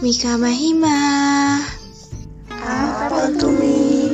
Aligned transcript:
Mika 0.00 0.32
Mahima 0.40 0.96
Apa 2.48 3.28
itu 3.36 3.52
Mi? 3.52 4.08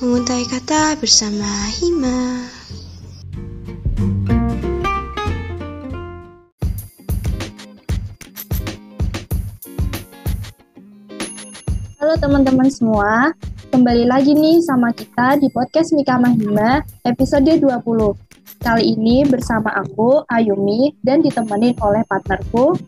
Menguntai 0.00 0.48
kata 0.48 0.96
bersama 0.96 1.44
Hima 1.76 2.48
Halo 12.00 12.16
teman-teman 12.16 12.72
semua, 12.72 13.36
kembali 13.68 14.08
lagi 14.08 14.32
nih 14.32 14.64
sama 14.64 14.96
kita 14.96 15.36
di 15.44 15.52
podcast 15.52 15.92
Mika 15.92 16.16
Mahima 16.16 16.80
episode 17.04 17.52
20. 17.52 17.60
Kali 18.64 18.96
ini 18.96 19.28
bersama 19.28 19.76
aku, 19.76 20.24
Ayumi, 20.32 20.96
dan 21.04 21.20
ditemenin 21.20 21.76
oleh 21.84 22.00
partnerku, 22.08 22.80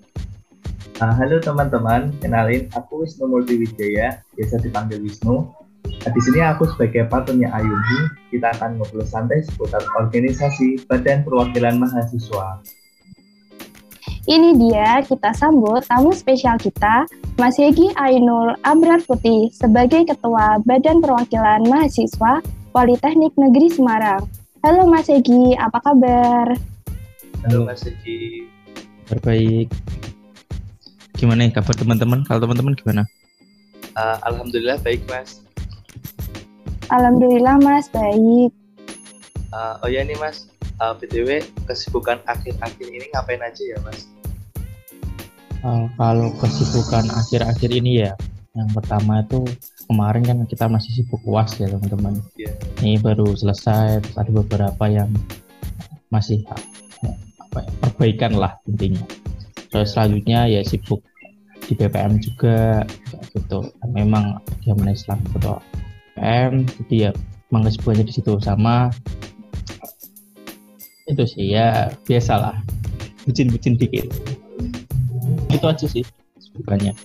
Uh, 1.02 1.10
halo 1.18 1.42
teman-teman, 1.42 2.14
kenalin 2.22 2.70
aku 2.78 3.02
Wisnu 3.02 3.26
Multiwijaya, 3.26 4.22
biasa 4.38 4.62
dipanggil 4.62 5.02
Wisnu. 5.02 5.50
Nah, 5.82 6.10
di 6.14 6.20
sini 6.22 6.46
aku 6.46 6.62
sebagai 6.70 7.10
partnernya 7.10 7.50
Ayumi, 7.50 8.06
kita 8.30 8.54
akan 8.54 8.78
ngobrol 8.78 9.02
santai 9.02 9.42
seputar 9.42 9.82
organisasi 9.98 10.86
Badan 10.86 11.26
Perwakilan 11.26 11.82
Mahasiswa. 11.82 12.62
Ini 14.30 14.54
dia 14.54 15.02
kita 15.02 15.34
sambut 15.34 15.82
tamu 15.90 16.14
spesial 16.14 16.54
kita, 16.62 17.10
Mas 17.34 17.58
Yegi 17.58 17.90
Ainul 17.98 18.54
Abrar 18.62 19.02
Putih 19.02 19.50
sebagai 19.50 20.06
Ketua 20.06 20.62
Badan 20.62 21.02
Perwakilan 21.02 21.66
Mahasiswa 21.66 22.46
Politeknik 22.70 23.34
Negeri 23.34 23.74
Semarang. 23.74 24.22
Halo 24.62 24.86
Mas 24.86 25.10
Yegi, 25.10 25.58
apa 25.58 25.82
kabar? 25.82 26.54
Halo 27.42 27.66
Mas 27.66 27.82
Egi. 27.90 28.46
Terbaik. 29.10 29.66
Gimana 31.22 31.46
nih 31.46 31.54
kabar 31.54 31.78
teman-teman? 31.78 32.26
Kalau 32.26 32.42
teman-teman 32.42 32.74
gimana? 32.74 33.06
Uh, 33.94 34.18
Alhamdulillah 34.26 34.74
baik 34.82 35.06
Mas. 35.06 35.38
Alhamdulillah 36.90 37.62
Mas, 37.62 37.86
baik. 37.94 38.50
Uh, 39.54 39.78
oh 39.86 39.88
ya 39.88 40.02
nih 40.02 40.18
Mas, 40.18 40.50
uh, 40.82 40.90
BTW 40.98 41.46
kesibukan 41.70 42.18
akhir-akhir 42.26 42.90
ini 42.90 43.06
ngapain 43.14 43.38
aja 43.38 43.62
ya 43.62 43.78
Mas? 43.86 44.10
Uh, 45.62 45.86
kalau 45.94 46.34
kesibukan 46.42 47.06
akhir-akhir 47.14 47.70
ini 47.70 48.02
ya, 48.02 48.18
yang 48.58 48.66
pertama 48.74 49.22
itu 49.22 49.46
kemarin 49.86 50.26
kan 50.26 50.42
kita 50.50 50.66
masih 50.66 50.90
sibuk 50.90 51.22
uas 51.22 51.54
ya 51.54 51.70
teman-teman. 51.70 52.18
Yeah. 52.34 52.50
Ini 52.82 52.98
baru 52.98 53.30
selesai, 53.38 54.02
terus 54.02 54.18
ada 54.18 54.30
beberapa 54.42 54.90
yang 54.90 55.14
masih 56.10 56.42
apa, 57.38 57.62
ya, 57.62 57.70
perbaikan 57.78 58.34
lah 58.34 58.58
intinya. 58.66 59.06
Terus 59.70 59.94
selanjutnya 59.94 60.50
ya 60.50 60.66
sibuk 60.66 61.11
di 61.68 61.72
BPM 61.78 62.18
juga 62.22 62.82
gitu. 63.34 63.70
Memang 63.92 64.40
zaman 64.66 64.92
Islam 64.92 65.18
ketua 65.32 65.58
BPM, 66.16 66.52
jadi 66.66 66.94
ya 67.08 67.10
memang 67.52 67.68
kesibukannya 67.68 68.08
di 68.08 68.14
situ 68.16 68.32
sama 68.40 68.88
itu 71.04 71.22
sih 71.28 71.52
ya 71.52 71.92
biasalah 72.08 72.56
bucin-bucin 73.28 73.76
dikit 73.76 74.08
itu 75.52 75.66
aja 75.68 75.86
sih 75.86 76.00
kesibukannya 76.40 76.96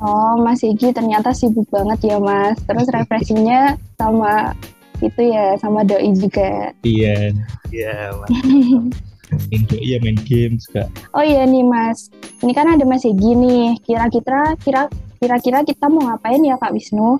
Oh, 0.00 0.32
Mas 0.40 0.64
Egi 0.64 0.96
ternyata 0.96 1.28
sibuk 1.28 1.68
banget 1.68 2.08
ya, 2.08 2.16
Mas. 2.16 2.56
Terus 2.64 2.88
refreshingnya 2.96 3.76
sama 4.00 4.56
itu 5.04 5.28
ya, 5.28 5.60
sama 5.60 5.84
doi 5.84 6.08
juga. 6.16 6.72
iya 6.80 7.28
Iya 7.68 8.16
Mas. 8.16 8.32
main 9.30 9.62
iya 9.78 9.96
main 10.02 10.18
game 10.26 10.58
juga 10.58 10.90
Oh 11.14 11.24
iya 11.24 11.42
nih, 11.42 11.66
Mas. 11.66 12.10
Ini 12.40 12.52
kan 12.54 12.70
ada 12.70 12.84
Mas 12.86 13.02
Egi 13.02 13.34
nih. 13.34 13.78
Kira-kira 13.82 14.54
kira 14.62 14.86
kira-kira 15.18 15.66
kita 15.66 15.90
mau 15.90 16.06
ngapain 16.06 16.40
ya, 16.40 16.54
Kak 16.56 16.70
Wisnu? 16.70 17.18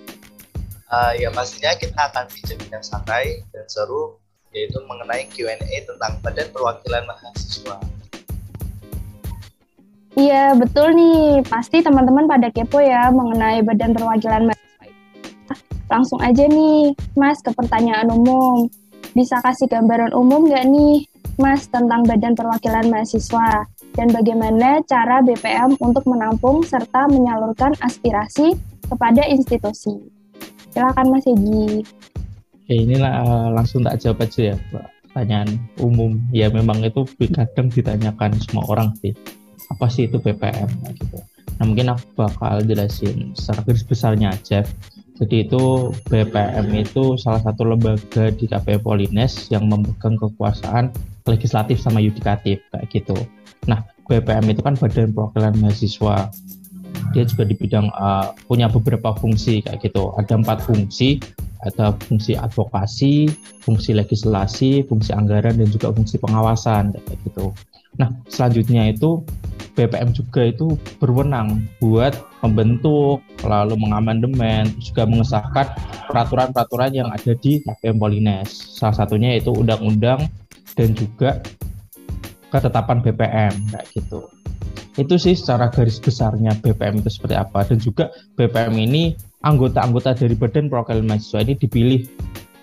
Uh, 0.90 1.12
ya 1.14 1.30
pastinya 1.30 1.70
kita 1.78 1.94
akan 2.10 2.26
bincang 2.26 2.58
yang 2.66 2.82
santai 2.82 3.46
dan 3.54 3.62
seru 3.70 4.18
yaitu 4.50 4.82
mengenai 4.90 5.30
Q&A 5.30 5.58
tentang 5.86 6.18
Badan 6.26 6.50
Perwakilan 6.50 7.06
Mahasiswa. 7.06 7.78
Iya, 10.18 10.58
betul 10.58 10.98
nih. 10.98 11.46
Pasti 11.46 11.78
teman-teman 11.86 12.26
pada 12.26 12.50
kepo 12.50 12.82
ya 12.82 13.14
mengenai 13.14 13.62
Badan 13.62 13.94
Perwakilan 13.94 14.50
Mahasiswa. 14.50 14.86
Langsung 15.86 16.18
aja 16.18 16.46
nih, 16.46 16.94
Mas, 17.14 17.38
ke 17.42 17.54
pertanyaan 17.54 18.10
umum. 18.10 18.66
Bisa 19.14 19.38
kasih 19.42 19.70
gambaran 19.70 20.14
umum 20.14 20.46
nggak 20.50 20.66
nih, 20.70 21.09
Mas, 21.40 21.66
tentang 21.72 22.04
Badan 22.04 22.36
Perwakilan 22.36 22.92
Mahasiswa? 22.92 23.64
Dan 23.96 24.12
bagaimana 24.12 24.84
cara 24.84 25.24
BPM 25.24 25.80
untuk 25.80 26.04
menampung 26.04 26.60
serta 26.62 27.08
menyalurkan 27.08 27.72
aspirasi 27.80 28.54
kepada 28.86 29.24
institusi? 29.24 29.96
Silakan 30.70 31.10
Mas 31.10 31.24
Egi. 31.24 31.82
Oke, 32.60 32.74
inilah 32.76 33.24
uh, 33.24 33.48
langsung 33.50 33.82
tak 33.82 33.98
jawab 33.98 34.28
aja 34.28 34.54
ya 34.54 34.56
pertanyaan 35.10 35.58
umum 35.82 36.22
ya 36.30 36.46
memang 36.54 36.86
itu 36.86 37.02
kadang 37.34 37.66
ditanyakan 37.66 38.30
semua 38.38 38.62
orang 38.70 38.94
sih 39.02 39.10
apa 39.66 39.90
sih 39.90 40.06
itu 40.06 40.22
BPM 40.22 40.70
gitu 40.94 41.18
nah 41.58 41.66
mungkin 41.66 41.90
aku 41.90 42.06
bakal 42.14 42.62
jelasin 42.62 43.34
secara 43.34 43.66
garis 43.66 43.82
besarnya 43.82 44.30
aja 44.30 44.62
jadi 45.18 45.36
itu 45.44 45.92
BPM 46.08 46.72
itu 46.78 47.18
salah 47.18 47.42
satu 47.42 47.68
lembaga 47.68 48.30
di 48.32 48.46
KPU 48.46 48.80
Polines 48.80 49.50
yang 49.50 49.66
memegang 49.66 50.14
kekuasaan 50.16 50.94
legislatif 51.26 51.80
sama 51.82 52.00
yudikatif 52.00 52.62
kayak 52.72 52.86
gitu 52.92 53.16
nah 53.68 53.84
BPM 54.08 54.50
itu 54.50 54.62
kan 54.64 54.74
badan 54.74 55.14
perwakilan 55.14 55.54
mahasiswa 55.60 56.30
dia 57.10 57.24
juga 57.26 57.42
di 57.46 57.54
bidang 57.58 57.90
uh, 57.94 58.34
punya 58.46 58.70
beberapa 58.70 59.14
fungsi 59.18 59.62
kayak 59.62 59.82
gitu 59.82 60.14
ada 60.18 60.38
empat 60.38 60.62
fungsi 60.62 61.18
ada 61.60 61.92
fungsi 62.08 62.36
advokasi, 62.36 63.28
fungsi 63.60 63.92
legislasi, 63.92 64.84
fungsi 64.88 65.12
anggaran 65.12 65.60
dan 65.60 65.68
juga 65.68 65.92
fungsi 65.92 66.16
pengawasan 66.16 66.96
kayak 66.96 67.20
gitu. 67.28 67.52
Nah, 68.00 68.08
selanjutnya 68.32 68.96
itu 68.96 69.20
BPM 69.76 70.16
juga 70.16 70.48
itu 70.48 70.76
berwenang 70.98 71.68
buat 71.78 72.16
membentuk, 72.40 73.20
lalu 73.44 73.76
mengamandemen, 73.76 74.72
juga 74.80 75.04
mengesahkan 75.04 75.66
peraturan-peraturan 76.08 76.96
yang 76.96 77.08
ada 77.12 77.36
di 77.36 77.60
KPM 77.60 78.00
Polines. 78.00 78.50
Salah 78.80 79.04
satunya 79.04 79.36
yaitu 79.36 79.52
undang-undang 79.52 80.32
dan 80.80 80.96
juga 80.96 81.44
ketetapan 82.48 83.04
BPM 83.04 83.52
kayak 83.68 83.86
gitu. 83.92 84.24
Itu 84.96 85.20
sih 85.20 85.36
secara 85.36 85.68
garis 85.68 86.00
besarnya 86.00 86.56
BPM 86.56 87.04
itu 87.04 87.12
seperti 87.12 87.36
apa 87.36 87.68
dan 87.68 87.76
juga 87.76 88.08
BPM 88.40 88.80
ini 88.80 89.12
anggota-anggota 89.44 90.16
dari 90.16 90.32
Badan 90.32 90.72
Perwakilan 90.72 91.04
Mahasiswa 91.04 91.44
ini 91.44 91.54
dipilih 91.60 92.00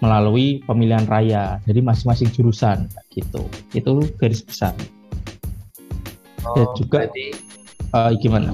melalui 0.01 0.65
pemilihan 0.65 1.05
raya 1.05 1.61
dari 1.61 1.81
masing-masing 1.85 2.33
jurusan 2.33 2.89
gitu. 3.13 3.45
Itu 3.77 4.01
garis 4.17 4.41
besar. 4.41 4.73
Oh, 6.41 6.57
Dan 6.57 6.67
juga 6.73 6.99
uh, 7.93 8.11
gimana? 8.17 8.49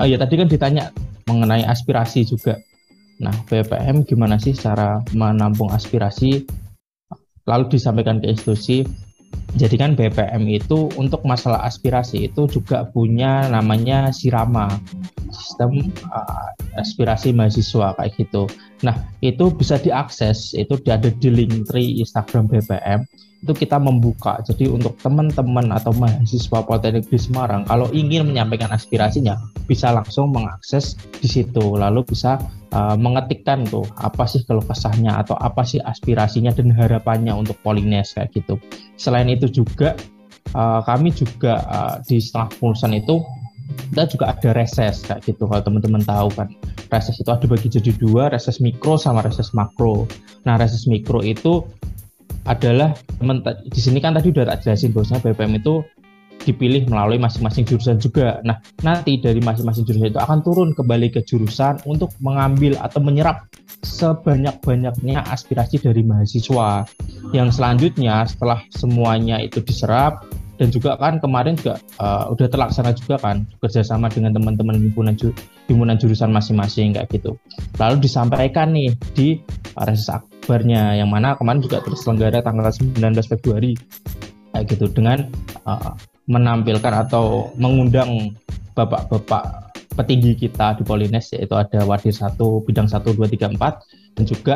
Oh 0.00 0.08
ya 0.08 0.16
tadi 0.16 0.40
kan 0.40 0.48
ditanya 0.48 0.88
mengenai 1.28 1.68
aspirasi 1.68 2.24
juga. 2.24 2.56
Nah, 3.22 3.32
BPM 3.46 4.02
gimana 4.02 4.34
sih 4.40 4.50
cara 4.50 4.98
menampung 5.14 5.70
aspirasi 5.70 6.42
lalu 7.48 7.78
disampaikan 7.78 8.22
ke 8.22 8.30
institusi 8.30 8.86
jadi 9.52 9.76
kan 9.76 9.92
BPM 9.92 10.48
itu 10.48 10.88
untuk 10.96 11.20
masalah 11.28 11.60
aspirasi 11.68 12.32
itu 12.32 12.48
juga 12.48 12.88
punya 12.88 13.52
namanya 13.52 14.08
Sirama, 14.08 14.80
sistem 15.28 15.92
uh, 16.08 16.48
aspirasi 16.80 17.36
mahasiswa 17.36 17.92
kayak 18.00 18.16
gitu. 18.16 18.48
Nah 18.80 18.96
itu 19.20 19.52
bisa 19.52 19.76
diakses, 19.76 20.56
itu 20.56 20.80
ada 20.88 21.12
di 21.12 21.28
link 21.28 21.68
tree 21.68 22.00
Instagram 22.00 22.48
BPM. 22.48 23.04
Itu 23.42 23.58
kita 23.58 23.82
membuka, 23.82 24.38
jadi 24.46 24.70
untuk 24.70 24.94
teman-teman 25.02 25.74
atau 25.74 25.90
mahasiswa 25.98 26.62
Politeknik 26.62 27.10
di 27.10 27.18
Semarang, 27.18 27.66
kalau 27.66 27.90
ingin 27.90 28.30
menyampaikan 28.30 28.70
aspirasinya, 28.70 29.34
bisa 29.66 29.90
langsung 29.90 30.30
mengakses 30.30 30.94
di 31.18 31.26
situ, 31.26 31.74
lalu 31.74 32.06
bisa 32.06 32.38
uh, 32.70 32.94
mengetikkan 32.94 33.66
tuh 33.66 33.82
apa 33.98 34.30
sih 34.30 34.46
kalau 34.46 34.62
kesahnya 34.62 35.18
atau 35.18 35.34
apa 35.38 35.62
sih 35.66 35.82
aspirasinya 35.82 36.54
dan 36.54 36.70
harapannya 36.70 37.34
untuk 37.34 37.58
Polines 37.66 38.14
kayak 38.14 38.30
gitu. 38.30 38.62
Selain 38.94 39.26
itu 39.26 39.50
juga 39.50 39.98
uh, 40.56 40.80
kami 40.82 41.10
juga 41.10 41.62
uh, 41.66 41.96
di 42.02 42.18
setelah 42.18 42.46
pengurusan 42.58 42.94
itu 42.96 43.22
kita 43.92 44.04
juga 44.08 44.24
ada 44.32 44.50
reses 44.52 45.02
kayak 45.06 45.24
gitu. 45.24 45.48
Kalau 45.48 45.62
teman-teman 45.64 46.02
tahu 46.04 46.28
kan 46.34 46.48
reses 46.92 47.16
itu 47.16 47.30
ada 47.32 47.44
bagi 47.48 47.68
jadi 47.72 47.92
dua 47.96 48.28
reses 48.32 48.60
mikro 48.60 49.00
sama 49.00 49.24
reses 49.24 49.52
makro. 49.56 50.04
Nah 50.44 50.60
reses 50.60 50.84
mikro 50.84 51.24
itu 51.24 51.64
adalah 52.46 52.94
di 53.68 53.80
sini 53.80 54.02
kan 54.02 54.18
tadi 54.18 54.34
udah 54.34 54.54
tak 54.54 54.66
jelasin 54.66 54.90
bahwasanya 54.90 55.20
BPM 55.30 55.62
itu 55.62 55.82
dipilih 56.42 56.90
melalui 56.90 57.22
masing-masing 57.22 57.62
jurusan 57.62 58.02
juga. 58.02 58.42
Nah, 58.42 58.58
nanti 58.82 59.14
dari 59.22 59.38
masing-masing 59.38 59.86
jurusan 59.86 60.10
itu 60.10 60.18
akan 60.18 60.42
turun 60.42 60.74
kembali 60.74 61.14
ke 61.14 61.22
jurusan 61.22 61.78
untuk 61.86 62.10
mengambil 62.18 62.74
atau 62.82 62.98
menyerap 62.98 63.46
sebanyak-banyaknya 63.86 65.22
aspirasi 65.30 65.78
dari 65.78 66.02
mahasiswa. 66.02 66.82
Yang 67.30 67.62
selanjutnya 67.62 68.26
setelah 68.26 68.58
semuanya 68.74 69.38
itu 69.38 69.62
diserap, 69.62 70.26
dan 70.62 70.70
juga 70.70 70.94
kan 70.94 71.18
kemarin 71.18 71.58
juga 71.58 71.82
uh, 71.98 72.30
udah 72.30 72.46
terlaksana 72.46 72.94
juga 72.94 73.18
kan 73.18 73.42
kerjasama 73.58 74.06
dengan 74.06 74.36
teman-teman 74.36 74.78
himpunan 74.78 75.18
ju 75.18 75.34
jurusan 75.72 76.30
masing-masing 76.30 76.94
kayak 76.94 77.10
gitu 77.10 77.34
lalu 77.82 77.98
disampaikan 77.98 78.70
nih 78.70 78.94
di 79.16 79.42
reses 79.74 80.06
akbarnya 80.42 80.98
yang 80.98 81.06
mana 81.06 81.38
kemarin 81.38 81.62
juga 81.62 81.78
terselenggara 81.86 82.42
tanggal 82.42 82.66
19 82.66 82.98
Februari 83.30 83.78
kayak 84.50 84.66
gitu 84.74 84.90
dengan 84.90 85.30
uh, 85.62 85.94
menampilkan 86.26 87.06
atau 87.06 87.54
mengundang 87.54 88.34
bapak-bapak 88.74 89.70
petinggi 89.94 90.34
kita 90.48 90.74
di 90.76 90.82
Polines 90.82 91.30
yaitu 91.30 91.54
ada 91.54 91.86
wadir 91.86 92.10
satu 92.10 92.64
bidang 92.66 92.90
satu 92.90 93.14
dua 93.14 93.30
tiga 93.30 93.46
empat 93.46 93.86
dan 94.18 94.24
juga 94.26 94.54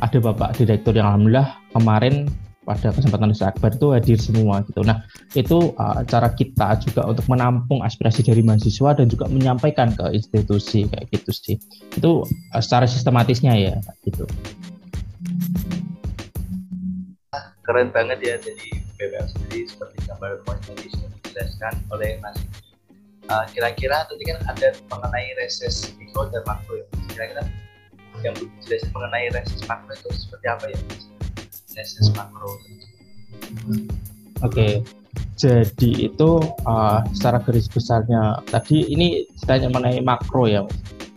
ada 0.00 0.18
bapak 0.18 0.56
direktur 0.56 0.96
yang 0.96 1.12
alhamdulillah 1.12 1.56
kemarin 1.76 2.30
pada 2.66 2.90
kesempatan 2.90 3.30
Nusa 3.30 3.54
Akbar 3.54 3.78
itu 3.78 3.94
hadir 3.94 4.18
semua 4.18 4.58
gitu. 4.66 4.82
Nah 4.82 5.06
itu 5.38 5.70
uh, 5.78 6.02
cara 6.02 6.34
kita 6.34 6.74
juga 6.82 7.06
untuk 7.06 7.22
menampung 7.30 7.86
aspirasi 7.86 8.26
dari 8.26 8.42
mahasiswa 8.42 8.90
dan 8.98 9.06
juga 9.06 9.30
menyampaikan 9.30 9.94
ke 9.94 10.18
institusi 10.18 10.90
kayak 10.90 11.06
gitu 11.14 11.30
sih. 11.30 11.56
Itu 11.94 12.26
uh, 12.26 12.60
secara 12.60 12.90
sistematisnya 12.90 13.54
ya 13.54 13.78
gitu. 14.02 14.26
Keren 17.66 17.90
banget 17.90 18.18
ya 18.22 18.34
jadi 18.38 18.68
BBM 18.96 19.26
sendiri 19.26 19.66
seperti 19.66 19.98
gambar 20.06 20.38
tadi 20.46 20.86
sudah 20.86 21.10
dijelaskan 21.20 21.74
oleh 21.90 22.16
Mas. 22.22 22.38
Uh, 23.26 23.42
kira-kira 23.50 24.06
tadi 24.06 24.22
kan 24.22 24.38
ada 24.46 24.70
mengenai 24.86 25.34
reses 25.34 25.90
mikro 25.98 26.30
dan 26.30 26.46
makro 26.46 26.78
ya. 26.78 26.86
Kira-kira 27.10 27.42
yang 28.22 28.34
dijelaskan 28.38 28.90
mengenai 28.94 29.26
reses 29.34 29.60
makro 29.66 29.92
itu 29.92 30.10
seperti 30.14 30.46
apa 30.46 30.64
ya? 30.70 30.78
reses 31.76 32.08
makro. 32.16 32.56
Oke, 32.56 33.84
okay. 34.40 34.72
jadi 35.36 36.08
itu 36.08 36.30
uh, 36.64 37.00
secara 37.12 37.40
garis 37.44 37.68
besarnya 37.68 38.40
tadi 38.48 38.84
ini 38.88 39.28
ditanya 39.40 39.68
mengenai 39.72 40.00
makro 40.00 40.48
ya, 40.48 40.64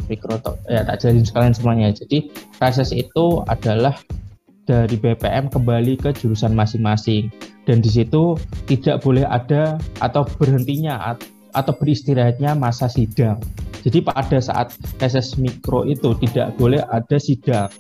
mikro 0.10 0.42
ya 0.68 0.82
tak 0.84 1.06
jadi 1.06 1.22
sekalian 1.22 1.54
semuanya. 1.54 1.94
Jadi 1.94 2.34
reses 2.58 2.90
itu 2.92 3.46
adalah 3.46 3.96
dari 4.66 4.98
BPM 4.98 5.50
kembali 5.50 5.98
ke 5.98 6.14
jurusan 6.14 6.54
masing-masing 6.54 7.34
dan 7.66 7.82
di 7.82 7.90
situ 7.90 8.38
tidak 8.70 9.02
boleh 9.06 9.26
ada 9.26 9.78
atau 10.02 10.26
berhentinya 10.38 11.18
atau 11.54 11.74
beristirahatnya 11.74 12.54
masa 12.54 12.90
sidang. 12.90 13.38
Jadi 13.82 14.04
pada 14.04 14.38
saat 14.44 14.76
reses 15.00 15.40
mikro 15.40 15.88
itu 15.88 16.14
tidak 16.26 16.54
boleh 16.60 16.84
ada 16.90 17.18
sidang. 17.18 17.72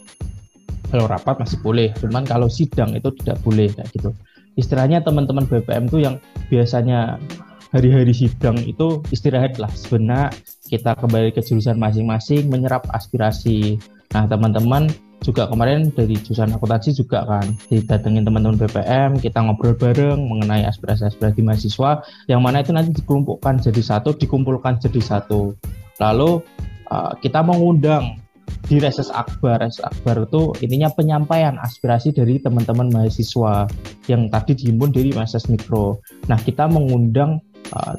Kalau 0.89 1.05
rapat 1.05 1.37
masih 1.37 1.61
boleh, 1.61 1.93
cuman 2.01 2.25
kalau 2.25 2.49
sidang 2.49 2.97
itu 2.97 3.13
tidak 3.21 3.37
boleh 3.45 3.69
kayak 3.69 3.93
gitu. 3.93 4.09
Istilahnya 4.57 5.05
teman-teman 5.05 5.45
BPM 5.45 5.85
itu 5.85 6.01
yang 6.01 6.17
biasanya 6.49 7.21
hari-hari 7.69 8.09
sidang 8.17 8.57
itu 8.65 9.05
istirahat 9.13 9.61
lah 9.61 9.69
sebenarnya 9.69 10.33
kita 10.69 10.93
kembali 10.93 11.33
ke 11.33 11.41
jurusan 11.41 11.81
masing-masing 11.81 12.45
menyerap 12.45 12.85
aspirasi. 12.93 13.81
Nah 14.13 14.29
teman-teman 14.29 14.93
juga 15.19 15.49
kemarin 15.49 15.91
dari 15.91 16.15
jurusan 16.15 16.55
akuntansi 16.55 16.95
juga 16.95 17.27
kan 17.27 17.43
didatengin 17.67 18.23
teman-teman 18.23 18.55
BPM 18.55 19.19
kita 19.19 19.43
ngobrol 19.43 19.75
bareng 19.75 20.15
mengenai 20.15 20.63
aspirasi-aspirasi 20.63 21.43
mahasiswa 21.43 21.99
yang 22.31 22.39
mana 22.39 22.63
itu 22.63 22.71
nanti 22.71 22.95
dikelompokkan 22.95 23.59
jadi 23.59 23.81
satu 23.83 24.15
dikumpulkan 24.15 24.79
jadi 24.79 25.01
satu. 25.03 25.57
Lalu 25.99 26.39
uh, 26.87 27.11
kita 27.19 27.43
mengundang 27.43 28.21
di 28.69 28.79
reses 28.79 29.11
akbar. 29.11 29.59
Reses 29.59 29.83
akbar 29.83 30.23
itu 30.23 30.55
intinya 30.63 30.87
penyampaian 30.93 31.57
aspirasi 31.59 32.15
dari 32.15 32.39
teman-teman 32.39 32.87
mahasiswa 32.93 33.67
yang 34.07 34.31
tadi 34.31 34.55
dihimpun 34.55 34.93
dari 34.93 35.11
reses 35.11 35.51
mikro. 35.51 35.99
Nah 36.31 36.39
kita 36.39 36.65
mengundang 36.71 37.43
uh, 37.75 37.93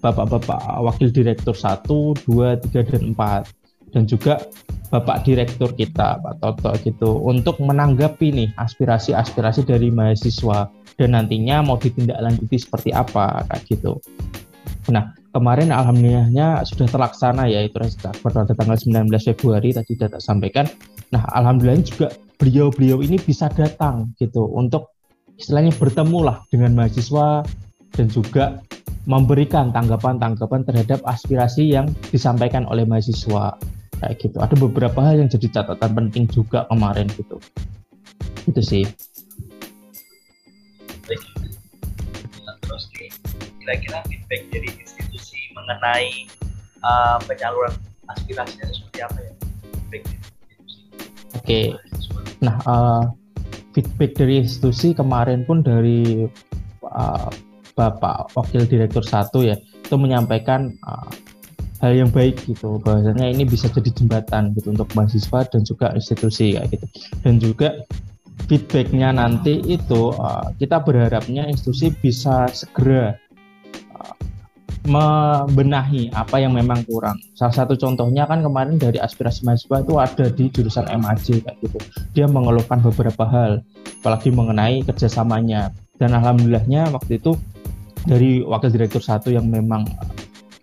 bapak-bapak 0.00 0.80
wakil 0.80 1.12
direktur 1.12 1.52
1, 1.52 1.84
2, 2.24 2.56
3, 2.72 2.92
dan 2.92 3.02
4 3.12 3.94
dan 3.94 4.06
juga 4.06 4.38
Bapak 4.90 5.22
Direktur 5.22 5.70
kita, 5.78 6.18
Pak 6.18 6.42
Toto 6.42 6.74
gitu, 6.82 7.22
untuk 7.22 7.62
menanggapi 7.62 8.34
nih 8.34 8.48
aspirasi-aspirasi 8.58 9.62
dari 9.62 9.86
mahasiswa 9.90 10.66
dan 10.98 11.14
nantinya 11.14 11.62
mau 11.62 11.78
ditindaklanjuti 11.78 12.58
seperti 12.58 12.90
apa 12.90 13.46
kayak 13.46 13.62
gitu. 13.70 14.02
Nah, 14.90 15.14
kemarin 15.30 15.70
alhamdulillahnya 15.70 16.66
sudah 16.66 16.90
terlaksana 16.90 17.46
ya 17.46 17.62
itu 17.62 17.78
pada 18.18 18.42
tanggal 18.50 18.74
19 18.74 19.06
Februari 19.30 19.70
tadi 19.70 19.94
data 19.94 20.18
sampaikan. 20.18 20.66
Nah, 21.14 21.22
alhamdulillah 21.38 21.86
juga 21.86 22.10
beliau-beliau 22.42 22.98
ini 23.06 23.14
bisa 23.22 23.46
datang 23.46 24.10
gitu 24.18 24.42
untuk 24.50 24.90
istilahnya 25.38 25.70
bertemu 25.78 26.18
lah 26.26 26.42
dengan 26.50 26.74
mahasiswa 26.74 27.46
dan 27.94 28.06
juga 28.10 28.58
memberikan 29.08 29.72
tanggapan-tanggapan 29.72 30.60
terhadap 30.66 31.00
aspirasi 31.08 31.72
yang 31.72 31.88
disampaikan 32.12 32.68
oleh 32.68 32.84
mahasiswa. 32.84 33.56
Kayak 34.00 34.16
gitu. 34.20 34.36
Ada 34.40 34.54
beberapa 34.56 35.00
hal 35.04 35.20
yang 35.20 35.28
jadi 35.28 35.60
catatan 35.60 35.92
penting 35.92 36.24
juga 36.28 36.64
kemarin 36.72 37.08
gitu. 37.16 37.36
Itu 38.48 38.60
sih. 38.64 38.84
Terus 42.64 42.84
nih 42.96 43.10
kira-kira 43.60 43.98
feedback 44.08 44.42
dari 44.48 44.68
institusi 44.72 45.40
mengenai 45.52 46.08
uh, 46.80 47.20
penyaluran 47.28 47.76
aspirasinya 48.08 48.66
seperti 48.72 48.98
apa 49.04 49.18
ya? 49.20 49.32
Feedback 49.92 50.20
oke. 51.36 51.44
Okay. 51.44 51.64
nah 52.40 52.56
uh, 52.64 53.04
feedback 53.76 54.16
dari 54.16 54.40
institusi 54.40 54.96
kemarin 54.96 55.44
pun 55.44 55.60
dari 55.60 56.24
uh, 56.88 57.30
Bapak 57.80 58.36
Wakil 58.36 58.68
Direktur 58.68 59.00
satu 59.00 59.40
ya 59.40 59.56
itu 59.56 59.96
menyampaikan 59.96 60.76
uh, 60.84 61.08
hal 61.80 61.96
yang 61.96 62.12
baik 62.12 62.36
gitu 62.44 62.76
bahwasanya 62.84 63.32
ini 63.32 63.48
bisa 63.48 63.72
jadi 63.72 63.88
jembatan 63.96 64.52
gitu 64.52 64.76
untuk 64.76 64.92
mahasiswa 64.92 65.48
dan 65.48 65.64
juga 65.64 65.96
institusi 65.96 66.52
kayak 66.52 66.76
gitu. 66.76 66.86
Dan 67.24 67.40
juga 67.40 67.68
feedbacknya 68.44 69.16
nanti 69.16 69.64
itu 69.64 70.12
uh, 70.12 70.52
kita 70.60 70.84
berharapnya 70.84 71.48
institusi 71.48 71.88
bisa 72.04 72.52
segera 72.52 73.16
uh, 73.96 74.14
membenahi 74.84 76.12
apa 76.12 76.36
yang 76.36 76.52
memang 76.52 76.84
kurang. 76.84 77.16
Salah 77.32 77.64
satu 77.64 77.80
contohnya 77.80 78.28
kan 78.28 78.44
kemarin 78.44 78.76
dari 78.76 79.00
aspirasi 79.00 79.48
mahasiswa 79.48 79.80
itu 79.80 79.94
ada 79.96 80.26
di 80.28 80.44
jurusan 80.52 80.84
MAJ 80.84 81.48
kayak 81.48 81.56
gitu. 81.64 81.80
Dia 82.12 82.28
mengeluhkan 82.28 82.84
beberapa 82.84 83.24
hal 83.24 83.64
apalagi 84.04 84.28
mengenai 84.28 84.84
kerjasamanya. 84.84 85.72
Dan 86.00 86.16
alhamdulillahnya 86.16 86.96
waktu 86.96 87.20
itu 87.20 87.36
dari 88.06 88.40
wakil 88.44 88.70
direktur 88.72 89.02
satu 89.02 89.32
yang 89.32 89.48
memang 89.48 89.84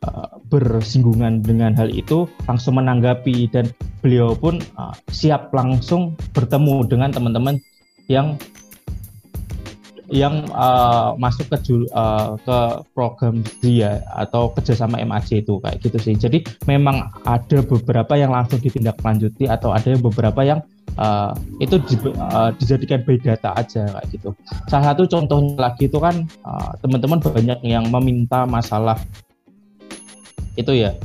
uh, 0.05 0.37
bersinggungan 0.47 1.43
dengan 1.43 1.75
hal 1.75 1.91
itu 1.91 2.25
langsung 2.47 2.79
menanggapi 2.79 3.51
dan 3.51 3.69
beliau 4.01 4.33
pun 4.37 4.61
uh, 4.79 4.95
siap 5.11 5.51
langsung 5.51 6.15
bertemu 6.33 6.87
dengan 6.87 7.09
teman-teman 7.11 7.59
yang 8.07 8.39
yang 10.07 10.47
uh, 10.55 11.11
masuk 11.19 11.51
ke 11.51 11.59
uh, 11.91 12.39
ke 12.39 12.57
program 12.95 13.43
dia 13.59 13.99
atau 14.15 14.47
kerjasama 14.55 15.03
MAC 15.03 15.43
itu 15.43 15.59
kayak 15.59 15.83
gitu 15.83 15.97
sih. 15.99 16.15
Jadi 16.15 16.47
memang 16.63 17.11
ada 17.27 17.59
beberapa 17.59 18.15
yang 18.15 18.31
langsung 18.31 18.63
ditindaklanjuti 18.63 19.51
atau 19.51 19.75
ada 19.75 19.99
beberapa 19.99 20.47
yang 20.47 20.63
uh, 20.97 21.31
itu 21.61 21.77
di, 21.85 21.95
uh, 22.17 22.51
dijadikan 22.57 23.05
by 23.05 23.17
data 23.21 23.53
aja 23.55 23.85
kayak 23.87 24.07
gitu. 24.11 24.29
Salah 24.67 24.93
satu 24.93 25.05
contohnya 25.07 25.69
lagi 25.69 25.87
itu 25.87 25.97
kan 25.97 26.25
teman-teman 26.83 27.21
uh, 27.21 27.31
banyak 27.31 27.59
yang 27.63 27.85
meminta 27.89 28.43
masalah. 28.43 28.99
Itu 30.57 30.73
ya 30.73 30.97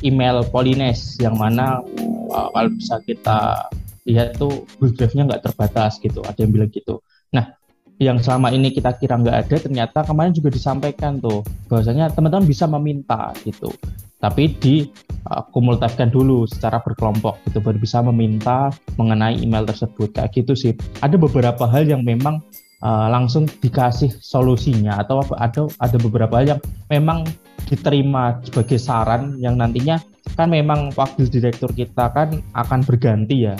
email 0.00 0.46
Polines 0.48 1.18
yang 1.18 1.36
mana 1.36 1.82
uh, 2.30 2.48
kalau 2.54 2.70
bisa 2.72 2.96
kita 3.02 3.68
lihat 4.06 4.38
tuh 4.38 4.64
Google 4.78 4.94
Drive-nya 4.94 5.26
nggak 5.26 5.42
terbatas 5.50 5.98
gitu 5.98 6.22
ada 6.22 6.38
yang 6.38 6.54
bilang 6.54 6.70
gitu. 6.70 7.02
Nah 7.34 7.58
yang 7.96 8.20
selama 8.20 8.52
ini 8.52 8.70
kita 8.70 8.92
kira 9.00 9.16
nggak 9.16 9.48
ada 9.48 9.56
ternyata 9.56 10.04
kemarin 10.04 10.36
juga 10.36 10.52
disampaikan 10.52 11.16
tuh 11.16 11.40
bahwasanya 11.66 12.12
teman-teman 12.12 12.44
bisa 12.44 12.68
meminta 12.68 13.32
gitu 13.40 13.72
tapi 14.16 14.56
di 14.56 14.88
uh, 15.28 15.44
kumulatifkan 15.52 16.08
dulu 16.08 16.48
secara 16.48 16.80
berkelompok 16.80 17.36
gitu 17.48 17.60
baru 17.60 17.76
bisa 17.76 18.00
meminta 18.00 18.72
mengenai 18.96 19.36
email 19.40 19.68
tersebut. 19.68 20.16
Kayak 20.16 20.30
gitu 20.32 20.52
sih. 20.56 20.72
Ada 21.04 21.20
beberapa 21.20 21.68
hal 21.68 21.84
yang 21.84 22.02
memang 22.06 22.40
uh, 22.80 23.08
langsung 23.12 23.44
dikasih 23.60 24.12
solusinya 24.20 24.96
atau 25.00 25.20
ada 25.36 25.68
ada 25.80 25.96
beberapa 26.00 26.40
hal 26.40 26.56
yang 26.56 26.60
memang 26.88 27.28
diterima 27.66 28.38
sebagai 28.46 28.78
saran 28.78 29.36
yang 29.42 29.58
nantinya 29.58 29.98
kan 30.38 30.50
memang 30.50 30.94
wakil 30.94 31.26
direktur 31.26 31.70
kita 31.74 32.10
kan 32.14 32.40
akan 32.54 32.80
berganti 32.86 33.50
ya 33.52 33.56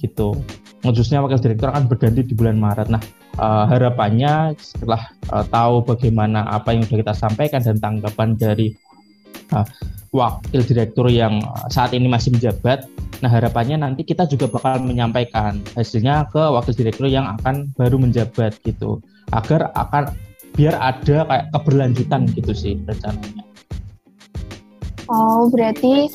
gitu. 0.00 0.36
Khususnya 0.80 1.20
wakil 1.20 1.40
direktur 1.40 1.68
akan 1.68 1.86
berganti 1.86 2.24
di 2.24 2.32
bulan 2.32 2.56
Maret. 2.56 2.88
Nah 2.88 3.02
uh, 3.36 3.64
harapannya 3.68 4.56
setelah 4.58 5.12
uh, 5.30 5.44
tahu 5.46 5.84
bagaimana 5.84 6.48
apa 6.48 6.72
yang 6.72 6.88
sudah 6.88 7.00
kita 7.04 7.14
sampaikan 7.14 7.60
dan 7.60 7.76
tanggapan 7.78 8.34
dari 8.34 8.72
uh, 9.54 9.66
wakil 10.10 10.60
direktur 10.66 11.06
yang 11.06 11.38
saat 11.70 11.94
ini 11.94 12.10
masih 12.10 12.34
menjabat 12.34 12.86
nah 13.20 13.28
harapannya 13.28 13.84
nanti 13.84 14.00
kita 14.02 14.24
juga 14.24 14.48
bakal 14.48 14.80
menyampaikan 14.80 15.60
hasilnya 15.76 16.26
ke 16.32 16.40
wakil 16.40 16.72
direktur 16.72 17.06
yang 17.06 17.28
akan 17.38 17.68
baru 17.76 18.00
menjabat 18.00 18.56
gitu 18.64 18.98
agar 19.30 19.68
akan 19.76 20.10
biar 20.54 20.74
ada 20.76 21.26
kayak 21.26 21.46
keberlanjutan 21.54 22.26
gitu 22.34 22.52
sih 22.52 22.74
rencananya. 22.84 23.44
Oh, 25.10 25.50
berarti 25.50 26.10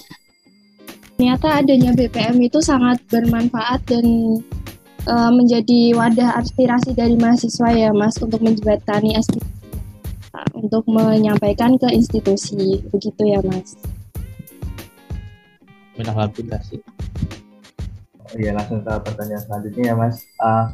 ternyata 1.15 1.63
adanya 1.63 1.91
BPM 1.95 2.39
itu 2.43 2.59
sangat 2.59 2.99
bermanfaat 3.11 3.83
dan 3.87 4.05
uh, 5.07 5.31
menjadi 5.31 5.95
wadah 5.95 6.39
aspirasi 6.39 6.95
dari 6.95 7.15
mahasiswa 7.19 7.69
ya, 7.75 7.91
Mas, 7.91 8.15
untuk 8.19 8.39
menjembatani 8.43 9.19
aspirasi 9.19 9.44
untuk 10.65 10.83
menyampaikan 10.89 11.77
ke 11.77 11.93
institusi, 11.93 12.81
begitu 12.89 13.21
ya, 13.21 13.39
Mas? 13.45 13.77
Alhamdulillah 16.01 16.61
sih. 16.65 16.81
Oh, 18.25 18.35
iya, 18.41 18.51
langsung 18.57 18.81
ke 18.81 18.93
pertanyaan 19.05 19.45
selanjutnya 19.45 19.93
ya, 19.93 19.95
Mas. 19.95 20.25
Uh, 20.41 20.73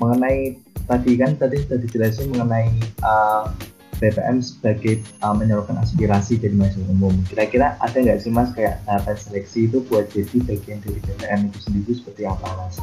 mengenai 0.00 0.56
tadi 0.88 1.12
kan 1.20 1.36
tadi 1.36 1.60
sudah 1.66 1.78
dijelasin 1.82 2.32
mengenai 2.32 2.72
uh, 3.04 3.52
BPM 3.96 4.44
sebagai 4.44 5.00
uh, 5.24 5.32
menyalurkan 5.32 5.80
aspirasi 5.80 6.36
dari 6.36 6.52
masyarakat 6.52 6.92
umum. 6.92 7.16
Kira-kira 7.32 7.80
ada 7.80 7.96
nggak 7.96 8.20
sih 8.20 8.28
mas 8.28 8.52
kayak 8.52 8.84
tahapan 8.84 9.16
seleksi 9.16 9.72
itu 9.72 9.80
buat 9.88 10.04
jadi 10.12 10.36
bagian 10.44 10.78
dari 10.84 11.00
BPM 11.00 11.40
itu 11.48 11.58
sendiri 11.64 11.92
seperti 11.96 12.22
apa 12.28 12.44
mas? 12.60 12.76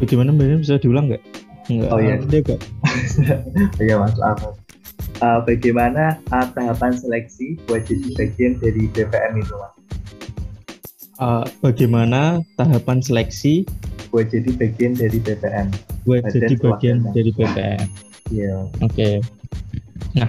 Bagaimana 0.00 0.32
mbaknya 0.32 0.56
bisa 0.64 0.80
diulang 0.80 1.12
nggak? 1.12 1.22
Nggak 1.68 1.90
oh 1.92 2.00
iya. 2.00 2.16
Ada 2.16 2.38
nggak? 2.40 2.60
iya 3.84 3.94
mas, 4.00 4.16
apa? 4.18 4.61
Uh, 5.22 5.38
bagaimana 5.46 6.18
uh, 6.34 6.46
tahapan 6.50 6.92
seleksi 6.98 7.54
buat 7.70 7.86
jadi 7.86 8.10
bagian 8.18 8.58
dari 8.58 8.90
BPM 8.90 9.38
itu 9.38 9.54
mas? 9.54 9.74
Uh, 11.22 11.46
bagaimana 11.62 12.42
tahapan 12.58 12.98
seleksi 12.98 13.62
buat 14.10 14.26
jadi 14.34 14.50
bagian 14.58 14.98
dari 14.98 15.22
BPM? 15.22 15.70
Buat 16.02 16.26
jadi 16.34 16.58
bagian 16.58 17.06
dari 17.14 17.30
BPM. 17.30 17.86
Iya. 18.34 18.66
Oke. 18.82 18.90
Okay 18.90 19.14
Nah, 20.12 20.28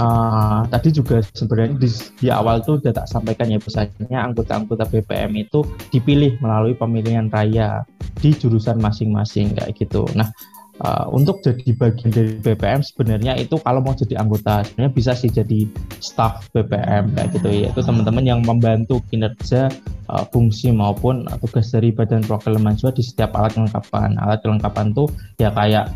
uh, 0.00 0.60
tadi 0.72 0.88
juga 0.94 1.20
sebenarnya 1.20 1.76
di, 1.76 1.88
di 2.16 2.28
awal 2.32 2.64
tuh 2.64 2.80
udah 2.80 2.92
tak 2.96 3.08
sampaikan 3.10 3.52
ya 3.52 3.60
misalnya 3.60 4.18
anggota-anggota 4.24 4.88
BPM 4.88 5.32
itu 5.36 5.64
dipilih 5.92 6.40
melalui 6.40 6.72
pemilihan 6.72 7.28
raya 7.28 7.84
di 8.18 8.32
jurusan 8.32 8.80
masing-masing 8.80 9.52
kayak 9.52 9.76
gitu. 9.76 10.08
Nah, 10.16 10.32
uh, 10.82 11.06
untuk 11.10 11.42
jadi 11.42 11.74
bagian 11.74 12.10
dari 12.10 12.34
BPM 12.38 12.80
sebenarnya 12.82 13.38
itu 13.38 13.58
kalau 13.62 13.82
mau 13.82 13.94
jadi 13.94 14.18
anggota 14.18 14.62
sebenarnya 14.66 14.92
bisa 14.94 15.12
sih 15.14 15.30
jadi 15.30 15.66
staff 15.98 16.50
BPM 16.54 17.14
kayak 17.14 17.28
gitu 17.38 17.48
ya 17.48 17.68
itu 17.70 17.80
teman-teman 17.82 18.24
yang 18.26 18.40
membantu 18.42 19.02
kinerja 19.10 19.72
uh, 20.10 20.24
fungsi 20.30 20.70
maupun 20.70 21.26
tugas 21.42 21.70
dari 21.70 21.90
badan 21.90 22.22
perwakilan 22.24 22.62
mahasiswa 22.62 22.94
di 22.94 23.02
setiap 23.02 23.34
alat 23.34 23.54
kelengkapan 23.54 24.14
alat 24.18 24.38
kelengkapan 24.42 24.94
tuh 24.94 25.08
ya 25.38 25.50
kayak 25.54 25.90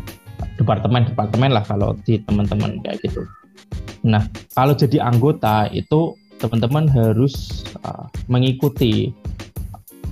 departemen-departemen 0.59 1.51
lah 1.55 1.63
kalau 1.65 1.95
di 2.03 2.19
teman-teman 2.23 2.77
kayak 2.83 2.99
gitu. 3.05 3.23
Nah, 4.03 4.27
kalau 4.51 4.75
jadi 4.75 4.99
anggota 4.99 5.71
itu 5.71 6.13
teman-teman 6.37 6.91
harus 6.91 7.63
uh, 7.87 8.11
mengikuti 8.27 9.15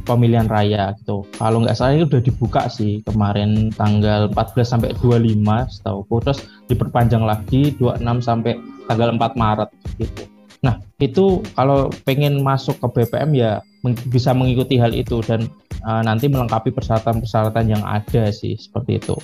pemilihan 0.04 0.48
raya 0.50 0.94
gitu. 1.02 1.24
Kalau 1.38 1.62
nggak 1.64 1.78
salah 1.78 1.98
itu 1.98 2.10
udah 2.10 2.24
dibuka 2.24 2.62
sih 2.68 3.02
kemarin 3.06 3.70
tanggal 3.74 4.30
14 4.34 4.66
sampai 4.66 4.90
25 4.98 5.74
setahu 5.74 6.02
terus 6.22 6.40
diperpanjang 6.68 7.24
lagi 7.24 7.74
26 7.78 8.22
sampai 8.22 8.58
tanggal 8.86 9.14
4 9.16 9.22
Maret 9.38 9.70
gitu. 10.02 10.24
Nah, 10.62 10.78
itu 11.02 11.42
kalau 11.58 11.90
pengen 12.06 12.46
masuk 12.46 12.78
ke 12.78 13.02
BPM 13.02 13.34
ya 13.34 13.66
bisa 14.14 14.30
mengikuti 14.38 14.78
hal 14.78 14.94
itu 14.94 15.26
dan 15.26 15.50
uh, 15.82 16.06
nanti 16.06 16.30
melengkapi 16.30 16.70
persyaratan-persyaratan 16.70 17.66
yang 17.66 17.82
ada 17.82 18.30
sih 18.30 18.54
seperti 18.54 19.02
itu 19.02 19.18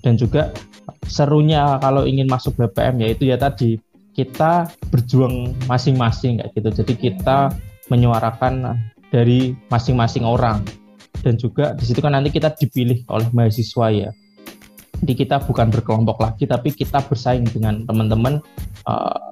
dan 0.00 0.16
juga 0.16 0.56
serunya 1.04 1.76
kalau 1.84 2.08
ingin 2.08 2.24
masuk 2.24 2.56
BPM 2.56 3.04
yaitu 3.04 3.28
ya 3.28 3.36
tadi 3.36 3.76
kita 4.16 4.66
berjuang 4.90 5.54
masing-masing 5.70 6.42
kayak 6.42 6.50
gitu. 6.58 6.68
Jadi 6.82 6.94
kita 6.98 7.54
menyuarakan 7.86 8.74
dari 9.12 9.56
masing-masing 9.72 10.24
orang. 10.24 10.64
Dan 11.18 11.34
juga 11.34 11.74
di 11.74 11.84
situ 11.84 11.98
kan 11.98 12.14
nanti 12.14 12.30
kita 12.30 12.54
dipilih 12.54 13.02
oleh 13.10 13.26
mahasiswa 13.34 13.86
ya. 13.90 14.10
Jadi 14.98 15.12
kita 15.14 15.42
bukan 15.46 15.70
berkelompok 15.70 16.18
lagi 16.18 16.44
tapi 16.46 16.74
kita 16.74 17.02
bersaing 17.06 17.46
dengan 17.46 17.86
teman-teman 17.86 18.42
uh, 18.86 19.30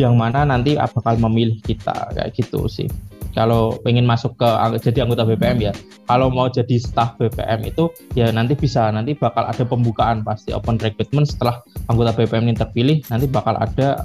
yang 0.00 0.16
mana 0.16 0.46
nanti 0.46 0.78
bakal 0.78 1.18
memilih 1.18 1.58
kita 1.60 2.14
kayak 2.14 2.32
gitu 2.32 2.70
sih. 2.70 2.88
Kalau 3.36 3.76
pengen 3.84 4.08
masuk 4.08 4.34
ke 4.40 4.48
jadi 4.80 5.04
anggota 5.04 5.28
BPM 5.28 5.58
ya. 5.60 5.72
Kalau 6.08 6.32
mau 6.32 6.48
jadi 6.48 6.80
staff 6.80 7.20
BPM 7.20 7.68
itu 7.68 7.92
ya 8.16 8.32
nanti 8.32 8.56
bisa 8.56 8.88
nanti 8.88 9.12
bakal 9.12 9.44
ada 9.44 9.62
pembukaan 9.68 10.24
pasti 10.24 10.56
open 10.56 10.80
recruitment. 10.80 11.28
Setelah 11.28 11.60
anggota 11.92 12.16
BPM 12.16 12.48
ini 12.48 12.56
terpilih 12.56 12.98
nanti 13.12 13.28
bakal 13.28 13.54
ada 13.60 14.00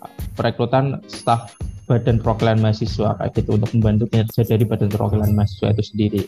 uh, 0.00 0.10
perekrutan 0.38 1.02
staff 1.10 1.50
badan 1.84 2.16
perwakilan 2.20 2.60
mahasiswa 2.60 3.16
kayak 3.20 3.32
gitu 3.36 3.60
untuk 3.60 3.70
membantu 3.76 4.04
kinerja 4.12 4.42
dari 4.44 4.64
badan 4.64 4.88
perwakilan 4.88 5.30
mahasiswa 5.36 5.68
itu 5.76 5.84
sendiri. 5.84 6.22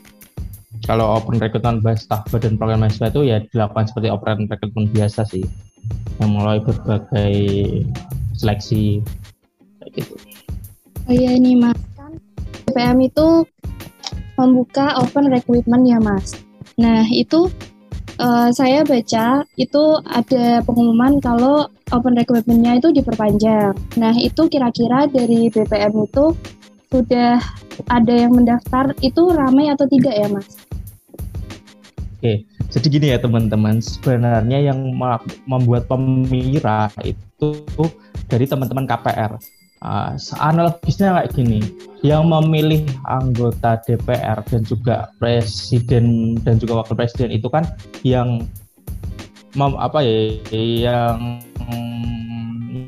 Kalau 0.84 1.16
open 1.16 1.40
recruitment 1.40 1.96
staff 1.96 2.28
badan 2.28 2.60
perwakilan 2.60 2.86
mahasiswa 2.86 3.08
itu 3.08 3.22
ya 3.24 3.38
dilakukan 3.48 3.84
seperti 3.88 4.08
open 4.12 4.48
recruitment 4.48 4.88
biasa 4.92 5.24
sih. 5.24 5.44
Yang 6.20 6.30
mulai 6.32 6.58
berbagai 6.60 7.34
seleksi 8.36 9.00
kayak 9.80 9.90
gitu. 9.96 10.14
Oh 11.06 11.14
iya 11.14 11.32
ini 11.38 11.56
mas. 11.56 11.78
BPM 12.66 13.08
itu 13.08 13.46
membuka 14.36 15.00
open 15.00 15.32
recruitment 15.32 15.88
ya 15.88 15.96
mas. 15.96 16.36
Nah 16.76 17.08
itu 17.08 17.48
uh, 18.20 18.48
saya 18.52 18.84
baca 18.84 19.44
itu 19.56 19.82
ada 20.04 20.60
pengumuman 20.64 21.16
kalau 21.24 21.68
open 21.94 22.18
recruitmentnya 22.18 22.82
itu 22.82 22.90
diperpanjang. 22.90 23.74
Nah 24.00 24.14
itu 24.18 24.50
kira-kira 24.50 25.06
dari 25.06 25.52
BPM 25.52 26.06
itu 26.06 26.34
sudah 26.90 27.38
ada 27.92 28.14
yang 28.14 28.32
mendaftar 28.34 28.94
itu 29.02 29.30
ramai 29.30 29.70
atau 29.70 29.86
tidak 29.86 30.14
ya 30.14 30.26
mas? 30.30 30.66
Oke, 32.16 32.48
jadi 32.72 32.86
gini 32.88 33.06
ya 33.12 33.18
teman-teman, 33.20 33.84
sebenarnya 33.84 34.72
yang 34.72 34.96
membuat 35.44 35.84
pemira 35.86 36.88
itu 37.04 37.52
dari 38.26 38.48
teman-teman 38.48 38.88
KPR. 38.88 39.36
Uh, 39.84 40.16
analogisnya 40.40 41.12
kayak 41.12 41.36
gini, 41.36 41.60
yang 42.00 42.32
memilih 42.32 42.88
anggota 43.04 43.76
DPR 43.84 44.40
dan 44.48 44.64
juga 44.64 45.12
presiden 45.20 46.34
dan 46.40 46.56
juga 46.56 46.80
wakil 46.80 46.96
presiden 46.96 47.28
itu 47.28 47.46
kan 47.52 47.68
yang 48.00 48.48
apa 49.60 50.00
ya, 50.00 50.16
yang 50.56 51.44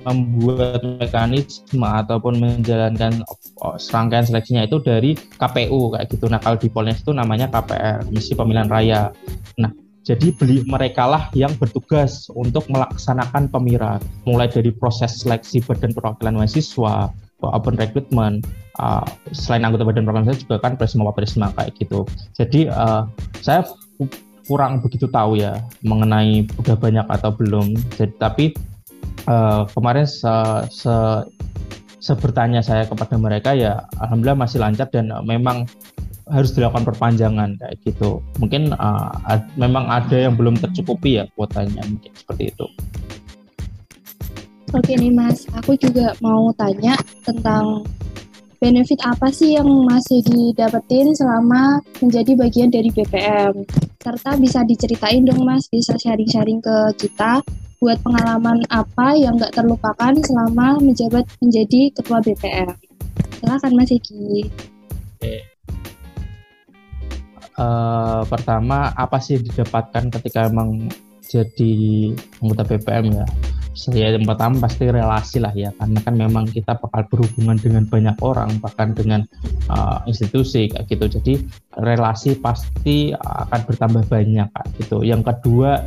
membuat 0.08 0.80
mekanisme 1.00 1.84
ataupun 1.84 2.40
menjalankan 2.40 3.20
oh, 3.60 3.76
serangkaian 3.76 4.24
seleksinya 4.24 4.64
itu 4.64 4.80
dari 4.80 5.14
KPU 5.14 5.92
kayak 5.94 6.06
gitu. 6.12 6.26
Nah 6.30 6.40
kalau 6.40 6.56
di 6.56 6.68
Polres 6.72 7.02
itu 7.02 7.12
namanya 7.12 7.50
KPR, 7.50 8.08
misi 8.08 8.32
pemilihan 8.32 8.70
raya. 8.70 9.12
Nah 9.60 9.70
jadi 10.08 10.32
beli 10.32 10.64
mereka 10.64 11.04
lah 11.04 11.28
yang 11.36 11.52
bertugas 11.60 12.32
untuk 12.32 12.64
melaksanakan 12.72 13.52
pemira, 13.52 14.00
mulai 14.24 14.48
dari 14.48 14.72
proses 14.72 15.20
seleksi 15.20 15.60
badan 15.60 15.92
perwakilan 15.92 16.32
mahasiswa, 16.40 17.12
open 17.44 17.76
recruitment, 17.76 18.48
uh, 18.80 19.04
selain 19.36 19.68
anggota 19.68 19.84
badan 19.84 20.08
perwakilan 20.08 20.32
saya 20.32 20.40
juga 20.40 20.56
kan 20.64 20.80
presma 20.80 21.12
presma 21.12 21.52
kayak 21.52 21.76
gitu. 21.76 22.08
Jadi 22.32 22.72
uh, 22.72 23.04
saya 23.44 23.68
kurang 24.48 24.80
begitu 24.80 25.04
tahu 25.12 25.36
ya 25.36 25.60
mengenai 25.84 26.48
udah 26.56 26.76
banyak 26.80 27.06
atau 27.06 27.30
belum. 27.36 27.76
Jadi 27.94 28.14
tapi 28.16 28.44
uh, 29.28 29.68
kemarin 29.76 30.08
se, 30.08 30.34
se 30.72 30.96
sebertanya 32.00 32.64
saya 32.64 32.88
kepada 32.88 33.20
mereka 33.20 33.52
ya 33.52 33.84
alhamdulillah 34.00 34.48
masih 34.48 34.64
lancar 34.64 34.88
dan 34.88 35.12
memang 35.28 35.68
harus 36.28 36.52
dilakukan 36.56 36.88
perpanjangan 36.88 37.60
kayak 37.60 37.76
gitu. 37.84 38.24
Mungkin 38.40 38.72
uh, 38.76 39.12
ad, 39.28 39.44
memang 39.60 39.88
ada 39.88 40.16
yang 40.16 40.36
belum 40.36 40.56
tercukupi 40.56 41.20
ya 41.20 41.24
kuotanya 41.36 41.84
mungkin 41.84 42.12
seperti 42.16 42.52
itu. 42.56 42.66
Oke 44.76 45.00
nih 45.00 45.08
Mas, 45.08 45.48
aku 45.56 45.80
juga 45.80 46.12
mau 46.20 46.52
tanya 46.52 46.92
tentang 47.24 47.88
benefit 48.58 48.98
apa 49.06 49.30
sih 49.30 49.54
yang 49.54 49.66
masih 49.86 50.22
didapetin 50.26 51.14
selama 51.14 51.82
menjadi 52.02 52.32
bagian 52.34 52.70
dari 52.70 52.90
BPM? 52.90 53.66
Serta 54.02 54.38
bisa 54.38 54.62
diceritain 54.66 55.22
dong 55.26 55.42
Mas, 55.46 55.66
bisa 55.70 55.94
sharing-sharing 55.98 56.62
ke 56.62 56.76
kita 56.98 57.42
buat 57.78 57.98
pengalaman 58.02 58.66
apa 58.70 59.14
yang 59.14 59.38
nggak 59.38 59.54
terlupakan 59.54 60.14
selama 60.26 60.82
menjabat 60.82 61.24
menjadi 61.38 61.94
ketua 61.94 62.18
BPM. 62.20 62.74
Silakan 63.38 63.72
Mas. 63.78 63.90
Oke 63.94 65.58
uh, 67.58 68.22
pertama 68.24 68.94
apa 68.94 69.18
sih 69.18 69.42
didapatkan 69.42 70.08
ketika 70.18 70.48
emang 70.48 70.88
jadi 71.28 71.74
anggota 72.40 72.62
BPM 72.64 73.12
ya 73.12 73.26
yang 73.94 74.26
pertama 74.26 74.66
pasti 74.66 74.90
relasi 74.90 75.38
lah 75.38 75.54
ya 75.54 75.70
karena 75.78 75.98
kan 76.02 76.14
memang 76.18 76.50
kita 76.50 76.74
bakal 76.82 77.06
berhubungan 77.06 77.54
dengan 77.62 77.86
banyak 77.86 78.16
orang 78.26 78.58
bahkan 78.58 78.90
dengan 78.90 79.22
uh, 79.70 80.02
institusi 80.10 80.66
kayak 80.66 80.90
gitu. 80.90 81.06
Jadi 81.06 81.34
relasi 81.78 82.34
pasti 82.34 83.14
akan 83.14 83.60
bertambah 83.70 84.04
banyak 84.10 84.48
kayak 84.50 84.68
gitu. 84.82 85.06
Yang 85.06 85.30
kedua 85.30 85.86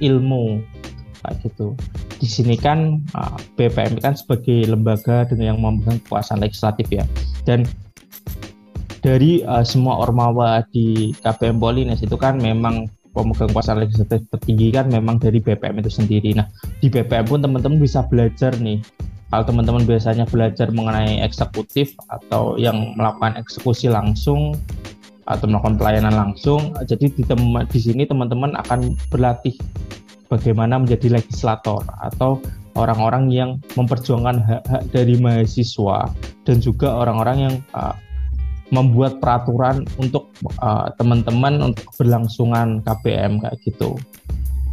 ilmu 0.00 0.64
kayak 1.20 1.36
gitu. 1.44 1.76
Di 2.18 2.26
sini 2.26 2.56
kan 2.56 3.04
uh, 3.12 3.36
BPM 3.60 4.00
kan 4.00 4.16
sebagai 4.16 4.64
lembaga 4.64 5.28
dengan 5.28 5.54
yang 5.54 5.58
memegang 5.60 6.00
kekuasaan 6.08 6.40
legislatif 6.40 6.88
ya. 6.88 7.04
Dan 7.44 7.68
dari 8.98 9.46
uh, 9.46 9.62
semua 9.62 10.02
ormawa 10.02 10.64
di 10.74 11.14
KPM 11.22 11.62
Polines 11.62 12.02
itu 12.02 12.18
kan 12.18 12.40
memang 12.40 12.90
pemegang 13.18 13.50
kekuasaan 13.50 13.82
legislatif 13.82 14.22
tertinggi 14.30 14.70
kan 14.70 14.86
memang 14.86 15.18
dari 15.18 15.42
BPM 15.42 15.82
itu 15.82 15.90
sendiri. 15.90 16.38
Nah, 16.38 16.46
di 16.78 16.86
BPM 16.86 17.26
pun 17.26 17.42
teman-teman 17.42 17.82
bisa 17.82 18.06
belajar 18.06 18.54
nih. 18.62 18.78
Kalau 19.28 19.44
teman-teman 19.44 19.84
biasanya 19.84 20.24
belajar 20.24 20.72
mengenai 20.72 21.20
eksekutif 21.20 21.92
atau 22.08 22.56
yang 22.56 22.96
melakukan 22.96 23.36
eksekusi 23.36 23.92
langsung 23.92 24.56
atau 25.28 25.44
melakukan 25.44 25.76
pelayanan 25.76 26.16
langsung, 26.16 26.72
jadi 26.88 27.12
di, 27.12 27.20
tem 27.20 27.36
di 27.68 27.80
sini 27.82 28.08
teman-teman 28.08 28.56
akan 28.56 28.96
berlatih 29.12 29.52
bagaimana 30.32 30.80
menjadi 30.80 31.20
legislator 31.20 31.84
atau 32.00 32.40
orang-orang 32.78 33.28
yang 33.28 33.50
memperjuangkan 33.74 34.40
hak-hak 34.40 34.82
dari 34.94 35.20
mahasiswa 35.20 36.08
dan 36.48 36.56
juga 36.64 36.88
orang-orang 36.94 37.36
yang 37.36 37.54
uh, 37.76 37.92
membuat 38.68 39.20
peraturan 39.20 39.88
untuk 39.96 40.28
uh, 40.60 40.92
teman-teman 41.00 41.72
untuk 41.72 41.88
berlangsungan 41.96 42.84
KPM 42.84 43.40
kayak 43.40 43.58
gitu. 43.64 43.96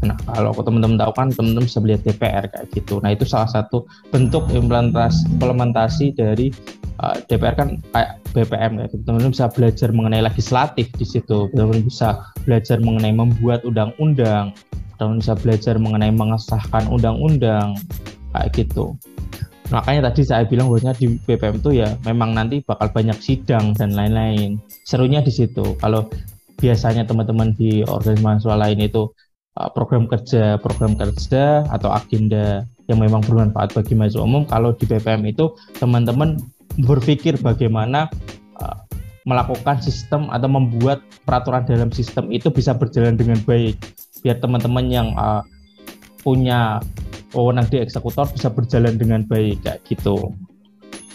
Nah, 0.04 0.18
kalau 0.28 0.52
teman-teman 0.54 1.00
tahu 1.00 1.12
kan 1.16 1.28
teman-teman 1.34 1.66
bisa 1.66 1.80
melihat 1.82 2.02
DPR 2.06 2.46
kayak 2.52 2.68
gitu. 2.76 3.00
Nah, 3.02 3.16
itu 3.16 3.26
salah 3.26 3.50
satu 3.50 3.88
bentuk 4.12 4.46
implementasi 4.52 5.26
implementasi 5.40 6.14
dari 6.14 6.52
uh, 7.00 7.18
DPR 7.26 7.56
kan 7.56 7.70
kayak 7.96 8.22
BPM 8.36 8.72
kayak 8.78 8.90
gitu. 8.94 9.04
Teman-teman 9.08 9.34
bisa 9.34 9.48
belajar 9.50 9.90
mengenai 9.96 10.22
legislatif 10.22 10.88
di 11.00 11.06
situ. 11.08 11.50
Teman-teman 11.56 11.88
bisa 11.88 12.22
belajar 12.44 12.78
mengenai 12.84 13.16
membuat 13.16 13.64
undang-undang. 13.64 14.52
Teman-teman 15.00 15.24
bisa 15.24 15.34
belajar 15.40 15.76
mengenai 15.80 16.12
mengesahkan 16.12 16.84
undang-undang 16.92 17.80
kayak 18.36 18.52
gitu 18.52 19.00
makanya 19.74 20.12
tadi 20.12 20.22
saya 20.26 20.44
bilang 20.46 20.70
bahwasanya 20.70 20.96
di 20.98 21.18
BPM 21.26 21.58
itu 21.62 21.82
ya 21.82 21.98
memang 22.06 22.38
nanti 22.38 22.62
bakal 22.62 22.90
banyak 22.94 23.18
sidang 23.18 23.74
dan 23.74 23.94
lain-lain. 23.98 24.62
Serunya 24.86 25.26
di 25.26 25.34
situ. 25.34 25.78
Kalau 25.82 26.06
biasanya 26.56 27.04
teman-teman 27.04 27.52
di 27.58 27.82
organisasi 27.84 28.24
mahasiswa 28.24 28.56
lain 28.56 28.80
itu 28.80 29.12
uh, 29.60 29.70
program 29.74 30.08
kerja 30.08 30.56
program 30.60 30.96
kerja 30.96 31.68
atau 31.68 31.92
agenda 31.92 32.64
yang 32.86 33.02
memang 33.02 33.26
bermanfaat 33.26 33.74
bagi 33.74 33.98
mahasiswa 33.98 34.24
umum 34.24 34.46
kalau 34.46 34.72
di 34.78 34.86
BPM 34.86 35.26
itu 35.26 35.52
teman-teman 35.82 36.38
berpikir 36.80 37.40
bagaimana 37.42 38.08
uh, 38.62 38.78
melakukan 39.26 39.82
sistem 39.82 40.30
atau 40.30 40.46
membuat 40.46 41.02
peraturan 41.26 41.66
dalam 41.66 41.90
sistem 41.90 42.30
itu 42.30 42.54
bisa 42.54 42.78
berjalan 42.78 43.18
dengan 43.18 43.42
baik. 43.42 43.74
Biar 44.22 44.38
teman-teman 44.38 44.86
yang 44.86 45.18
uh, 45.18 45.42
punya 46.22 46.78
wewenang 47.36 47.68
di 47.68 47.84
eksekutor 47.84 48.32
bisa 48.32 48.48
berjalan 48.48 48.96
dengan 48.96 49.22
baik 49.28 49.62
kayak 49.62 49.84
gitu. 49.86 50.32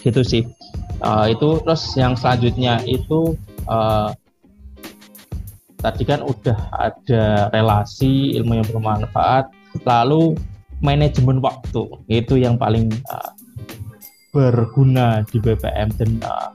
Gitu 0.05 0.21
sih. 0.21 0.43
Uh, 1.01 1.33
itu 1.33 1.57
terus 1.65 1.97
yang 1.97 2.13
selanjutnya 2.13 2.77
itu 2.85 3.33
uh, 3.65 4.13
tadi 5.81 6.05
kan 6.05 6.21
udah 6.21 6.57
ada 6.77 7.49
relasi 7.49 8.37
ilmu 8.37 8.61
yang 8.61 8.67
bermanfaat 8.69 9.49
lalu 9.81 10.37
manajemen 10.85 11.41
waktu. 11.41 11.89
Itu 12.05 12.37
yang 12.37 12.61
paling 12.61 12.93
uh, 13.09 13.33
berguna 14.31 15.25
di 15.27 15.41
BPM 15.41 15.89
dan 15.97 16.11
uh, 16.23 16.53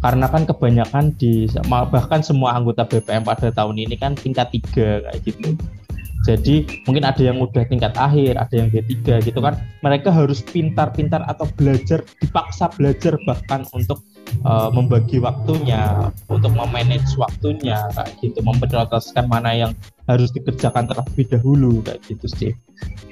karena 0.00 0.26
kan 0.32 0.48
kebanyakan 0.48 1.12
di 1.20 1.44
bahkan 1.68 2.24
semua 2.24 2.56
anggota 2.56 2.88
BPM 2.88 3.20
pada 3.20 3.52
tahun 3.52 3.76
ini 3.76 4.00
kan 4.00 4.16
tingkat 4.16 4.48
tiga 4.48 5.04
kayak 5.04 5.20
gitu 5.28 5.52
jadi 6.20 6.68
mungkin 6.84 7.08
ada 7.08 7.22
yang 7.24 7.40
udah 7.40 7.64
tingkat 7.64 7.96
akhir, 7.96 8.36
ada 8.36 8.52
yang 8.52 8.68
D3 8.68 9.24
gitu 9.24 9.40
kan. 9.40 9.56
Mereka 9.80 10.12
harus 10.12 10.44
pintar-pintar 10.44 11.24
atau 11.24 11.48
belajar, 11.56 12.04
dipaksa 12.20 12.68
belajar 12.76 13.16
bahkan 13.24 13.64
untuk 13.72 14.04
uh, 14.44 14.68
membagi 14.68 15.16
waktunya, 15.16 16.12
untuk 16.28 16.52
memanage 16.52 17.16
waktunya 17.16 17.80
kayak 17.96 18.12
gitu, 18.20 18.36
memprioritaskan 18.44 19.32
mana 19.32 19.56
yang 19.56 19.72
harus 20.04 20.28
dikerjakan 20.36 20.92
terlebih 20.92 21.24
dahulu 21.32 21.80
kayak 21.88 22.04
gitu 22.04 22.26
sih. 22.36 22.52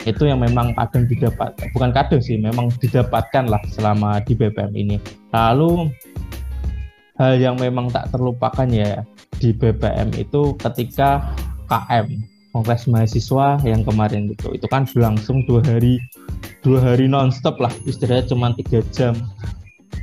Itu 0.04 0.28
yang 0.28 0.44
memang 0.44 0.76
kadang 0.76 1.08
didapat, 1.08 1.56
bukan 1.72 1.96
kadang 1.96 2.20
sih, 2.20 2.36
memang 2.36 2.68
didapatkan 2.76 3.48
lah 3.48 3.62
selama 3.72 4.20
di 4.20 4.36
BPM 4.36 4.72
ini. 4.76 4.96
Lalu 5.32 5.88
hal 7.16 7.40
yang 7.40 7.56
memang 7.56 7.88
tak 7.88 8.12
terlupakan 8.12 8.68
ya 8.68 9.00
di 9.40 9.56
BPM 9.56 10.12
itu 10.12 10.52
ketika 10.60 11.24
KM 11.72 12.37
kongres 12.52 12.88
mahasiswa 12.88 13.60
yang 13.64 13.84
kemarin 13.84 14.32
itu. 14.32 14.54
Itu 14.56 14.66
kan 14.70 14.88
berlangsung 14.88 15.44
dua 15.44 15.60
hari 15.64 16.00
dua 16.64 16.82
hari 16.82 17.06
nonstop 17.06 17.60
lah. 17.60 17.72
Istilahnya 17.84 18.28
cuma 18.28 18.52
tiga 18.56 18.80
jam. 18.94 19.14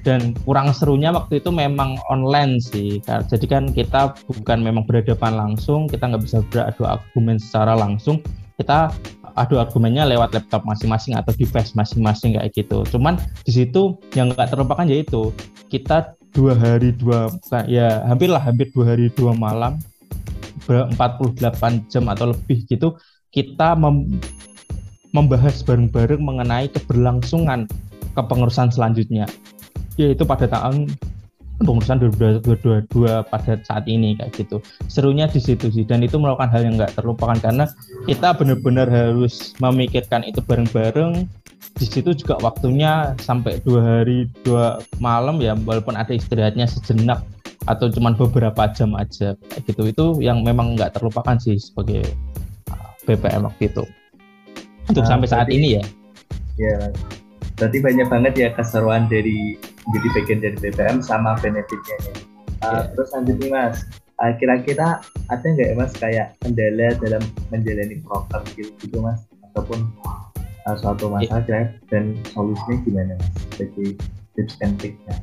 Dan 0.06 0.38
kurang 0.46 0.70
serunya 0.70 1.10
waktu 1.10 1.42
itu 1.42 1.50
memang 1.50 1.98
online 2.14 2.62
sih 2.62 3.02
jadi 3.06 3.46
kan 3.50 3.74
kita 3.74 4.14
bukan 4.30 4.62
memang 4.62 4.86
berhadapan 4.86 5.34
langsung 5.34 5.90
kita 5.90 6.06
nggak 6.06 6.22
bisa 6.22 6.46
beradu 6.54 6.86
argumen 6.86 7.42
secara 7.42 7.74
langsung. 7.74 8.22
Kita 8.56 8.94
adu 9.36 9.60
argumennya 9.60 10.06
lewat 10.08 10.32
laptop 10.38 10.64
masing-masing 10.64 11.18
atau 11.18 11.34
device 11.34 11.74
masing-masing 11.74 12.38
kayak 12.38 12.54
gitu. 12.54 12.86
Cuman 12.88 13.18
di 13.44 13.52
situ 13.52 13.98
yang 14.14 14.30
nggak 14.32 14.54
terlupakan 14.54 14.86
yaitu 14.86 15.34
kita 15.74 16.14
dua 16.36 16.54
hari 16.54 16.92
dua 16.92 17.32
ya 17.66 18.04
hampir 18.06 18.28
lah 18.28 18.44
hampir 18.44 18.68
dua 18.76 18.94
hari 18.94 19.08
dua 19.16 19.32
malam 19.32 19.80
48 20.68 21.90
jam 21.90 22.04
atau 22.10 22.34
lebih 22.34 22.66
gitu 22.68 22.98
kita 23.30 23.76
mem 23.78 24.20
membahas 25.16 25.64
bareng-bareng 25.64 26.20
mengenai 26.20 26.68
keberlangsungan 26.76 27.72
kepengurusan 28.20 28.68
selanjutnya 28.68 29.24
yaitu 29.96 30.28
pada 30.28 30.44
tahun 30.52 30.92
pengurusan 31.64 32.04
2022 32.04 32.92
pada 33.32 33.54
saat 33.64 33.88
ini 33.88 34.20
kayak 34.20 34.36
gitu. 34.36 34.60
Serunya 34.92 35.32
di 35.32 35.40
situ 35.40 35.72
sih 35.72 35.88
dan 35.88 36.04
itu 36.04 36.20
merupakan 36.20 36.52
hal 36.52 36.68
yang 36.68 36.76
nggak 36.76 37.00
terlupakan 37.00 37.40
karena 37.40 37.64
kita 38.04 38.36
benar-benar 38.36 38.92
harus 38.92 39.56
memikirkan 39.64 40.28
itu 40.28 40.44
bareng-bareng. 40.44 41.24
Di 41.76 41.88
situ 41.88 42.16
juga 42.16 42.40
waktunya 42.44 43.16
sampai 43.20 43.60
dua 43.64 44.04
hari 44.04 44.28
dua 44.44 44.80
malam 45.00 45.40
ya 45.40 45.56
walaupun 45.56 45.96
ada 45.96 46.12
istirahatnya 46.12 46.68
sejenak 46.68 47.24
atau 47.66 47.90
cuma 47.90 48.14
beberapa 48.14 48.70
jam 48.74 48.94
aja 48.94 49.34
gitu. 49.66 49.82
Itu 49.90 50.06
yang 50.22 50.46
memang 50.46 50.78
nggak 50.78 50.98
terlupakan 50.98 51.38
sih 51.42 51.58
sebagai 51.58 52.06
uh, 52.70 52.94
BPM 53.10 53.46
waktu 53.50 53.74
itu. 53.74 53.84
Untuk 54.86 55.04
nah, 55.06 55.18
sampai 55.18 55.28
saat 55.30 55.50
ini 55.50 55.82
ya. 55.82 55.84
Ya 56.56 56.78
berarti 57.56 57.80
banyak 57.80 58.08
banget 58.12 58.34
ya 58.36 58.50
keseruan 58.52 59.08
dari 59.08 59.56
jadi 59.96 60.08
bagian 60.12 60.40
dari 60.44 60.58
BPM 60.60 61.00
sama 61.02 61.40
benefitnya 61.40 61.98
ya. 62.06 62.14
Uh, 62.64 62.84
terus 62.94 63.10
lanjut 63.14 63.38
nih 63.42 63.52
mas. 63.52 63.78
Uh, 64.16 64.32
kira-kira 64.40 65.04
ada 65.28 65.46
nggak 65.46 65.68
ya 65.74 65.76
mas 65.76 65.94
kayak 65.98 66.28
kendala 66.40 66.88
dalam 67.04 67.24
menjalani 67.52 68.00
program 68.06 68.44
gitu, 68.56 68.72
gitu 68.80 68.98
mas? 69.02 69.26
Ataupun 69.52 69.90
uh, 70.68 70.76
suatu 70.78 71.10
masalah 71.10 71.44
yeah. 71.50 71.68
dan 71.90 72.16
solusinya 72.32 72.76
gimana 72.86 73.14
mas? 73.18 73.34
Jadi 73.58 73.98
tips 74.36 74.56
and 74.62 74.76
triknya. 74.78 75.16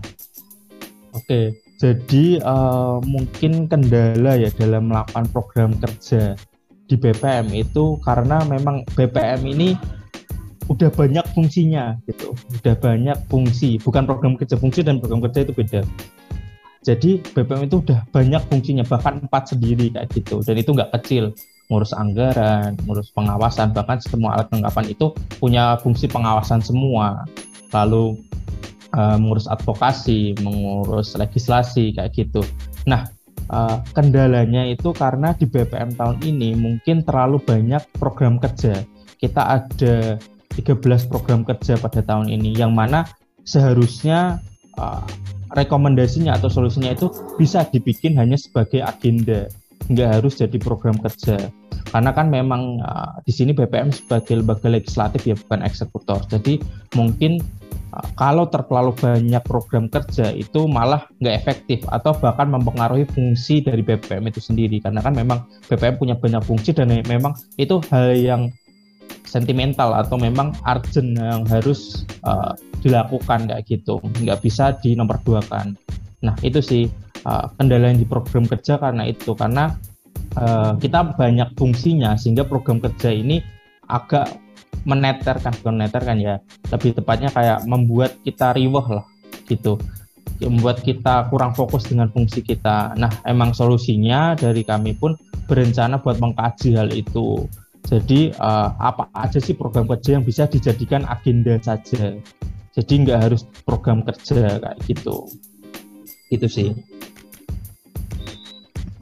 Oke. 1.12 1.24
okay. 1.28 1.71
Jadi 1.82 2.38
uh, 2.38 3.02
mungkin 3.02 3.66
kendala 3.66 4.38
ya 4.38 4.54
dalam 4.54 4.94
melakukan 4.94 5.26
program 5.34 5.74
kerja 5.82 6.38
di 6.86 6.94
BPM 6.94 7.50
itu 7.50 7.98
karena 8.06 8.46
memang 8.46 8.86
BPM 8.94 9.42
ini 9.50 9.74
udah 10.70 10.94
banyak 10.94 11.26
fungsinya 11.34 11.98
gitu, 12.06 12.38
udah 12.62 12.78
banyak 12.78 13.18
fungsi, 13.26 13.82
bukan 13.82 14.06
program 14.06 14.38
kerja 14.38 14.54
fungsi 14.54 14.86
dan 14.86 15.02
program 15.02 15.26
kerja 15.26 15.42
itu 15.42 15.50
beda. 15.58 15.82
Jadi 16.86 17.18
BPM 17.34 17.66
itu 17.66 17.82
udah 17.82 18.06
banyak 18.14 18.42
fungsinya, 18.46 18.86
bahkan 18.86 19.18
empat 19.18 19.50
sendiri 19.50 19.90
kayak 19.90 20.06
gitu, 20.14 20.38
dan 20.46 20.62
itu 20.62 20.70
nggak 20.70 20.94
kecil 21.02 21.34
ngurus 21.66 21.90
anggaran, 21.98 22.78
ngurus 22.86 23.10
pengawasan, 23.10 23.74
bahkan 23.74 23.98
semua 23.98 24.38
alat 24.38 24.46
kelengkapan 24.54 24.86
itu 24.86 25.10
punya 25.42 25.74
fungsi 25.82 26.06
pengawasan 26.06 26.62
semua. 26.62 27.26
Lalu 27.74 28.22
uh, 28.96 29.16
mengurus 29.16 29.48
advokasi, 29.48 30.36
mengurus 30.40 31.16
legislasi 31.16 31.96
kayak 31.96 32.12
gitu. 32.16 32.44
Nah, 32.88 33.08
uh, 33.52 33.80
kendalanya 33.96 34.68
itu 34.68 34.92
karena 34.92 35.34
di 35.36 35.48
BPM 35.48 35.96
tahun 35.96 36.20
ini 36.24 36.56
mungkin 36.56 37.04
terlalu 37.04 37.40
banyak 37.42 37.82
program 37.96 38.38
kerja. 38.38 38.84
Kita 39.18 39.62
ada 39.62 40.18
13 40.52 41.08
program 41.08 41.46
kerja 41.46 41.80
pada 41.80 42.04
tahun 42.04 42.28
ini 42.28 42.52
yang 42.52 42.76
mana 42.76 43.08
seharusnya 43.42 44.38
uh, 44.76 45.02
rekomendasinya 45.52 46.36
atau 46.36 46.48
solusinya 46.48 46.92
itu 46.92 47.12
bisa 47.36 47.64
dibikin 47.68 48.16
hanya 48.16 48.40
sebagai 48.40 48.80
agenda, 48.80 49.48
nggak 49.88 50.20
harus 50.20 50.40
jadi 50.40 50.56
program 50.60 50.96
kerja. 51.00 51.52
Karena 51.92 52.10
kan 52.16 52.32
memang 52.32 52.80
uh, 52.80 53.20
di 53.28 53.32
sini 53.36 53.52
BPM 53.52 53.92
sebagai 53.92 54.40
lembaga 54.40 54.72
legislatif 54.72 55.28
ya 55.28 55.36
bukan 55.36 55.60
eksekutor. 55.60 56.24
Jadi 56.32 56.56
mungkin 56.96 57.36
kalau 58.16 58.48
terlalu 58.48 58.96
banyak 58.96 59.44
program 59.44 59.84
kerja 59.92 60.32
itu 60.32 60.64
malah 60.64 61.04
nggak 61.20 61.36
efektif 61.44 61.84
atau 61.92 62.16
bahkan 62.16 62.48
mempengaruhi 62.48 63.04
fungsi 63.12 63.60
dari 63.60 63.84
BPM 63.84 64.24
itu 64.32 64.40
sendiri. 64.40 64.80
Karena 64.80 65.04
kan 65.04 65.12
memang 65.12 65.44
BPM 65.68 66.00
punya 66.00 66.16
banyak 66.16 66.40
fungsi 66.40 66.72
dan 66.72 66.88
memang 67.04 67.36
itu 67.60 67.84
hal 67.92 68.16
yang 68.16 68.42
sentimental 69.28 69.92
atau 69.92 70.16
memang 70.16 70.56
urgent 70.64 71.16
yang 71.16 71.44
harus 71.48 72.08
uh, 72.24 72.56
dilakukan 72.80 73.44
kayak 73.44 73.64
gitu. 73.68 74.00
Nggak 74.24 74.40
bisa 74.40 74.72
di 74.80 74.96
nomor 74.96 75.20
dua 75.24 75.44
kan 75.44 75.76
nah 76.22 76.38
itu 76.46 76.62
sih 76.62 76.86
uh, 77.26 77.50
kendala 77.58 77.90
yang 77.90 77.98
di 78.00 78.08
program 78.08 78.48
kerja 78.48 78.80
karena 78.80 79.04
itu. 79.04 79.36
Karena 79.36 79.74
uh, 80.40 80.72
kita 80.80 81.12
banyak 81.18 81.52
fungsinya 81.60 82.16
sehingga 82.16 82.48
program 82.48 82.80
kerja 82.80 83.12
ini 83.12 83.42
agak 83.90 84.41
meneterkan 84.82 85.52
bukan 85.62 85.74
meneterkan 85.78 86.16
ya 86.18 86.34
lebih 86.70 86.96
tepatnya 86.98 87.30
kayak 87.30 87.58
membuat 87.66 88.18
kita 88.26 88.54
riwah 88.56 88.86
lah 89.00 89.06
gitu 89.46 89.78
membuat 90.42 90.82
kita 90.82 91.30
kurang 91.30 91.54
fokus 91.54 91.86
dengan 91.86 92.10
fungsi 92.10 92.42
kita. 92.42 92.98
Nah, 92.98 93.10
emang 93.22 93.54
solusinya 93.54 94.34
dari 94.34 94.66
kami 94.66 94.98
pun 94.98 95.14
berencana 95.46 96.02
buat 96.02 96.18
mengkaji 96.18 96.74
hal 96.74 96.90
itu. 96.90 97.46
Jadi 97.82 98.30
uh, 98.38 98.70
apa 98.78 99.10
aja 99.10 99.42
sih 99.42 99.58
program 99.58 99.90
kerja 99.90 100.18
yang 100.18 100.24
bisa 100.24 100.46
dijadikan 100.46 101.02
agenda 101.06 101.58
saja. 101.58 102.14
Jadi 102.72 102.92
nggak 103.04 103.20
harus 103.20 103.42
program 103.66 104.06
kerja 104.06 104.58
kayak 104.62 104.78
gitu. 104.86 105.26
Gitu 106.30 106.46
sih. 106.48 106.68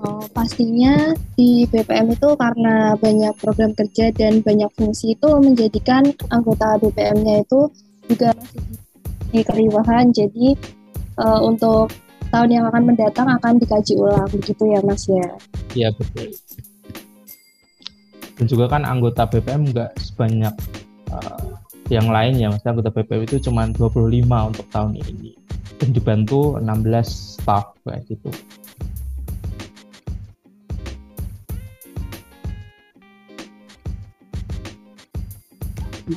Oh, 0.00 0.24
pastinya 0.32 1.12
di 1.36 1.68
BPM 1.68 2.16
itu 2.16 2.32
karena 2.40 2.96
banyak 2.96 3.36
program 3.36 3.76
kerja 3.76 4.08
dan 4.16 4.40
banyak 4.40 4.72
fungsi 4.72 5.12
itu 5.12 5.28
menjadikan 5.44 6.08
anggota 6.32 6.80
BPM-nya 6.80 7.44
itu 7.44 7.68
juga 8.08 8.32
masih 8.32 8.64
di 9.28 9.40
keriwahan. 9.44 10.08
Jadi 10.16 10.56
uh, 11.20 11.44
untuk 11.44 11.92
tahun 12.32 12.48
yang 12.48 12.64
akan 12.72 12.82
mendatang 12.88 13.28
akan 13.28 13.60
dikaji 13.60 14.00
ulang. 14.00 14.24
Begitu 14.32 14.72
ya 14.72 14.80
Mas 14.80 15.04
ya. 15.04 15.28
Iya 15.76 15.88
betul. 15.92 16.32
Dan 18.40 18.44
juga 18.48 18.72
kan 18.72 18.88
anggota 18.88 19.28
BPM 19.28 19.68
nggak 19.68 20.00
sebanyak 20.00 20.54
uh, 21.12 21.60
yang 21.92 22.08
lain 22.08 22.40
ya 22.40 22.48
maksudnya 22.48 22.72
anggota 22.72 22.90
BPM 22.96 23.28
itu 23.28 23.36
cuma 23.44 23.68
25 23.68 24.00
untuk 24.48 24.64
tahun 24.72 24.96
ini. 24.96 25.36
Dan 25.76 25.92
dibantu 25.92 26.56
16 26.56 27.36
staff 27.36 27.76
kayak 27.84 28.08
gitu 28.08 28.32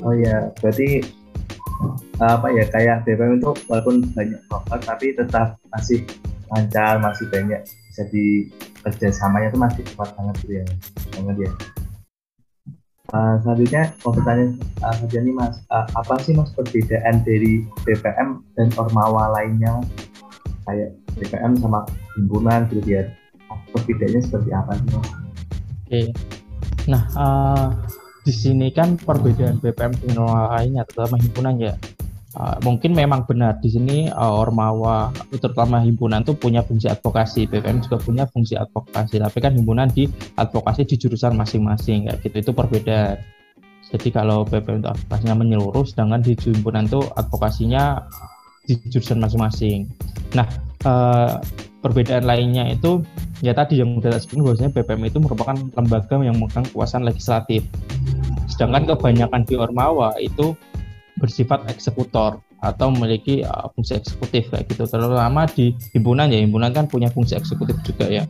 Oh 0.01 0.15
ya, 0.15 0.49
berarti 0.57 1.05
apa 2.21 2.47
ya 2.53 2.63
kayak 2.71 3.03
BPM 3.03 3.41
itu 3.41 3.51
walaupun 3.67 4.07
banyak 4.15 4.39
proker 4.47 4.79
tapi 4.81 5.13
tetap 5.13 5.59
masih 5.75 6.07
lancar, 6.53 7.01
masih 7.01 7.27
banyak 7.29 7.61
bisa 7.65 8.03
di 8.09 8.49
kerjasamanya 8.81 9.53
itu 9.53 9.59
masih 9.59 9.81
cepat 9.85 10.09
banget 10.17 10.35
gitu 10.41 10.53
ya, 10.61 10.65
banget 11.17 11.37
ya. 11.45 11.51
Uh, 13.13 13.37
selanjutnya 13.45 13.83
mau 14.01 14.09
bertanya 14.15 14.47
uh, 14.81 14.95
saja 14.97 15.17
nih 15.21 15.33
mas, 15.37 15.55
uh, 15.69 15.85
apa 15.93 16.17
sih 16.25 16.33
mas 16.33 16.49
perbedaan 16.57 17.21
dari 17.21 17.61
BPM 17.85 18.41
dan 18.57 18.67
Ormawa 18.73 19.29
lainnya 19.37 19.85
kayak 20.65 20.97
BPM 21.19 21.53
sama 21.61 21.85
himpunan 22.17 22.65
gitu 22.73 22.89
ya 22.89 23.05
perbedaannya 23.69 24.21
seperti 24.23 24.49
apa 24.49 24.71
sih 24.73 24.89
mas? 24.89 24.97
Oke, 24.97 25.09
okay. 25.85 26.07
nah 26.89 27.03
uh, 27.13 27.69
di 28.23 28.31
sini 28.31 28.71
kan 28.71 28.95
perbedaan 28.95 29.59
BPM 29.59 29.93
dengan 29.99 30.47
lainnya 30.55 30.87
terutama 30.87 31.19
himpunan 31.19 31.55
ya. 31.59 31.75
Uh, 32.33 32.57
mungkin 32.65 32.97
memang 32.97 33.29
benar 33.29 33.61
di 33.61 33.69
sini 33.69 34.09
uh, 34.09 34.41
Ormawa 34.41 35.13
terutama 35.37 35.85
himpunan 35.85 36.25
tuh 36.25 36.33
punya 36.33 36.65
fungsi 36.65 36.89
advokasi 36.89 37.45
BPM 37.45 37.85
juga 37.85 38.01
punya 38.01 38.25
fungsi 38.25 38.57
advokasi 38.57 39.21
tapi 39.21 39.37
kan 39.37 39.53
himpunan 39.53 39.85
di 39.93 40.09
advokasi 40.33 40.81
di 40.89 40.97
jurusan 40.97 41.37
masing-masing 41.37 42.09
kayak 42.09 42.25
gitu. 42.25 42.49
Itu 42.49 42.51
perbedaan. 42.57 43.21
Jadi 43.93 44.09
kalau 44.09 44.49
BPM 44.49 44.81
itu 44.81 44.89
advokasinya 44.89 45.35
menyeluruh 45.45 45.85
sedangkan 45.85 46.25
di 46.25 46.33
himpunan 46.33 46.89
tuh 46.89 47.05
advokasinya 47.13 48.01
di 48.65 48.81
jurusan 48.89 49.21
masing-masing. 49.21 49.85
Nah 50.33 50.49
uh, 50.89 51.37
perbedaan 51.83 52.23
lainnya 52.23 52.71
itu 52.71 53.03
ya 53.43 53.51
tadi 53.51 53.83
yang 53.83 53.99
sudah 53.99 54.15
sebutkan 54.15 54.43
bahwasanya 54.47 54.71
BPM 54.71 55.03
itu 55.03 55.19
merupakan 55.19 55.55
lembaga 55.75 56.15
yang 56.23 56.39
memegang 56.39 56.63
kekuasaan 56.71 57.03
legislatif 57.03 57.67
sedangkan 58.47 58.95
kebanyakan 58.95 59.41
di 59.47 59.55
Ormawa 59.55 60.17
itu 60.19 60.57
bersifat 61.17 61.69
eksekutor 61.69 62.41
atau 62.63 62.87
memiliki 62.89 63.43
uh, 63.43 63.67
fungsi 63.75 63.99
eksekutif 63.99 64.47
kayak 64.49 64.71
gitu. 64.71 64.87
Terutama 64.87 65.43
di 65.51 65.75
himpunan 65.91 66.31
ya 66.31 66.39
himpunan 66.39 66.71
kan 66.71 66.87
punya 66.87 67.11
fungsi 67.11 67.35
eksekutif 67.35 67.75
juga 67.83 68.07
ya. 68.07 68.23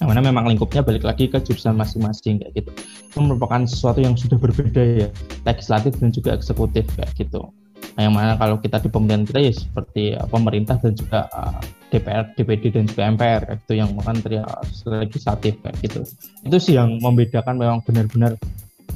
Yang 0.00 0.08
mana 0.16 0.20
memang 0.24 0.48
lingkupnya 0.48 0.80
balik 0.80 1.04
lagi 1.04 1.28
ke 1.28 1.36
jurusan 1.44 1.76
masing-masing 1.76 2.40
kayak 2.40 2.52
gitu. 2.56 2.70
Itu 3.12 3.20
merupakan 3.20 3.60
sesuatu 3.68 4.00
yang 4.00 4.16
sudah 4.16 4.40
berbeda 4.40 4.82
ya 5.04 5.08
legislatif 5.44 6.00
dan 6.00 6.08
juga 6.08 6.32
eksekutif 6.32 6.88
kayak 6.96 7.12
gitu. 7.20 7.52
Nah, 8.00 8.08
yang 8.08 8.14
mana 8.16 8.32
kalau 8.40 8.56
kita 8.56 8.80
di 8.80 8.88
pemerintahan 8.88 9.28
kita 9.28 9.40
ya 9.44 9.52
seperti 9.52 10.02
uh, 10.16 10.24
pemerintah 10.24 10.80
dan 10.80 10.96
juga 10.96 11.28
uh, 11.36 11.60
DPR, 11.92 12.32
DPD 12.32 12.64
dan 12.72 12.84
juga 12.88 13.02
MPR 13.12 13.40
kayak 13.44 13.58
gitu 13.66 13.72
yang 13.76 13.90
makan 13.92 14.16
uh, 14.40 14.62
legislatif 15.04 15.60
kayak 15.60 15.76
gitu. 15.84 16.00
Itu 16.48 16.56
sih 16.56 16.80
yang 16.80 16.96
membedakan 17.02 17.60
memang 17.60 17.84
benar-benar 17.84 18.40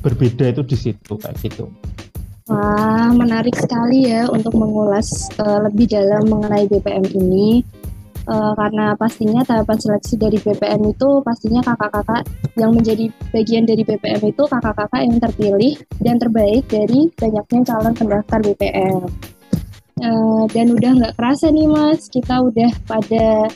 berbeda 0.04 0.52
itu 0.52 0.62
di 0.62 0.76
situ 0.76 1.16
kayak 1.16 1.40
gitu 1.40 1.66
Wah, 2.44 3.08
menarik 3.16 3.56
sekali 3.56 4.04
ya 4.04 4.28
untuk 4.28 4.52
mengulas 4.52 5.32
uh, 5.40 5.64
lebih 5.64 5.88
dalam 5.88 6.28
mengenai 6.28 6.68
BPM 6.68 7.08
ini. 7.16 7.64
Uh, 8.24 8.56
karena 8.56 8.96
pastinya 8.96 9.44
tahapan 9.44 9.76
seleksi 9.80 10.16
dari 10.16 10.36
BPM 10.40 10.92
itu 10.92 11.08
pastinya 11.24 11.60
kakak-kakak 11.60 12.24
yang 12.56 12.72
menjadi 12.72 13.08
bagian 13.32 13.64
dari 13.68 13.84
BPM 13.84 14.32
itu 14.32 14.44
kakak-kakak 14.48 15.00
yang 15.04 15.16
terpilih 15.20 15.76
dan 16.00 16.16
terbaik 16.16 16.64
dari 16.68 17.08
banyaknya 17.16 17.60
calon 17.64 17.96
pendaftar 17.96 18.40
BPM. 18.44 19.08
Uh, 20.00 20.04
eh, 20.04 20.42
dan 20.52 20.66
udah 20.72 20.90
nggak 21.00 21.14
kerasa 21.16 21.48
nih 21.48 21.68
mas, 21.68 22.12
kita 22.12 22.44
udah 22.44 22.72
pada 22.84 23.48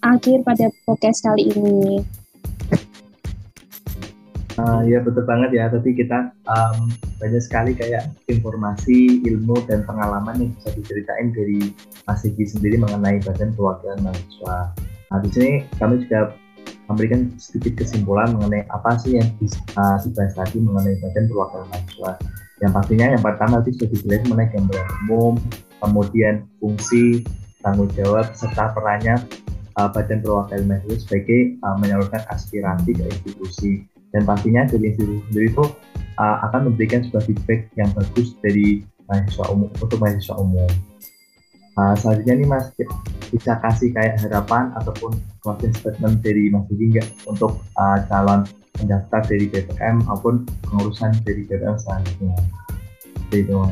akhir 0.00 0.48
pada 0.48 0.72
podcast 0.88 1.20
kali 1.24 1.52
ini. 1.52 2.00
Uh, 4.60 4.84
ya 4.84 5.00
betul 5.00 5.24
banget 5.24 5.56
ya. 5.56 5.72
Tadi 5.72 5.96
kita 5.96 6.36
um, 6.44 6.92
banyak 7.16 7.40
sekali 7.40 7.72
kayak 7.72 8.12
informasi, 8.28 9.24
ilmu 9.24 9.56
dan 9.64 9.88
pengalaman 9.88 10.36
yang 10.36 10.50
bisa 10.60 10.68
diceritain 10.76 11.32
dari 11.32 11.72
Mas 12.04 12.20
sendiri 12.28 12.76
mengenai 12.76 13.24
Badan 13.24 13.56
Perwakilan 13.56 14.04
Mahasiswa. 14.04 14.76
Nah 15.08 15.18
di 15.24 15.28
sini 15.32 15.50
kami 15.80 16.04
juga 16.04 16.36
memberikan 16.92 17.32
sedikit 17.40 17.80
kesimpulan 17.80 18.36
mengenai 18.36 18.68
apa 18.68 19.00
sih 19.00 19.16
yang 19.16 19.32
bisa 19.40 19.56
uh, 19.80 19.96
dibahas 20.04 20.36
tadi 20.36 20.60
mengenai 20.60 21.00
Badan 21.00 21.24
Perwakilan 21.32 21.66
Mahasiswa. 21.72 22.12
Yang 22.60 22.72
pastinya 22.76 23.06
yang 23.16 23.22
pertama 23.24 23.54
tadi 23.64 23.70
sudah 23.80 23.88
dijelaskan 23.96 24.26
mengenai 24.28 24.48
gambaran 24.52 24.88
umum, 25.08 25.34
kemudian 25.80 26.34
fungsi, 26.60 27.24
tanggung 27.64 27.88
jawab 27.96 28.28
serta 28.36 28.76
perannya 28.76 29.24
uh, 29.80 29.88
Badan 29.88 30.20
Perwakilan 30.20 30.68
Mahasiswa 30.68 31.00
sebagai 31.00 31.56
uh, 31.64 31.80
menyalurkan 31.80 32.20
aspirasi 32.28 32.92
ke 32.92 33.04
institusi 33.08 33.88
dan 34.10 34.22
pastinya 34.26 34.66
dari 34.66 34.90
institusi 34.90 35.22
sendiri 35.30 35.46
itu 35.54 35.64
uh, 36.18 36.36
akan 36.50 36.70
memberikan 36.70 37.00
sebuah 37.06 37.24
feedback 37.26 37.60
yang 37.78 37.90
bagus 37.94 38.34
dari 38.42 38.82
mahasiswa 39.06 39.46
umum 39.50 39.70
untuk 39.78 39.98
mahasiswa 39.98 40.36
umum. 40.38 40.70
Uh, 41.78 41.94
selanjutnya 41.96 42.34
nih 42.42 42.48
Mas 42.50 42.66
bisa 43.30 43.52
kasih 43.62 43.94
kayak 43.94 44.18
harapan 44.26 44.74
ataupun 44.82 45.14
closing 45.40 45.72
statement 45.72 46.18
dari 46.20 46.50
Mas 46.50 46.66
Didi 46.66 46.98
nggak 46.98 47.08
untuk 47.30 47.62
uh, 47.78 47.98
calon 48.10 48.42
pendaftar 48.74 49.20
dari 49.26 49.46
BPM 49.46 50.02
maupun 50.06 50.46
pengurusan 50.66 51.14
dari 51.22 51.46
BPM 51.46 51.78
selanjutnya. 51.78 52.34
Itu. 53.30 53.62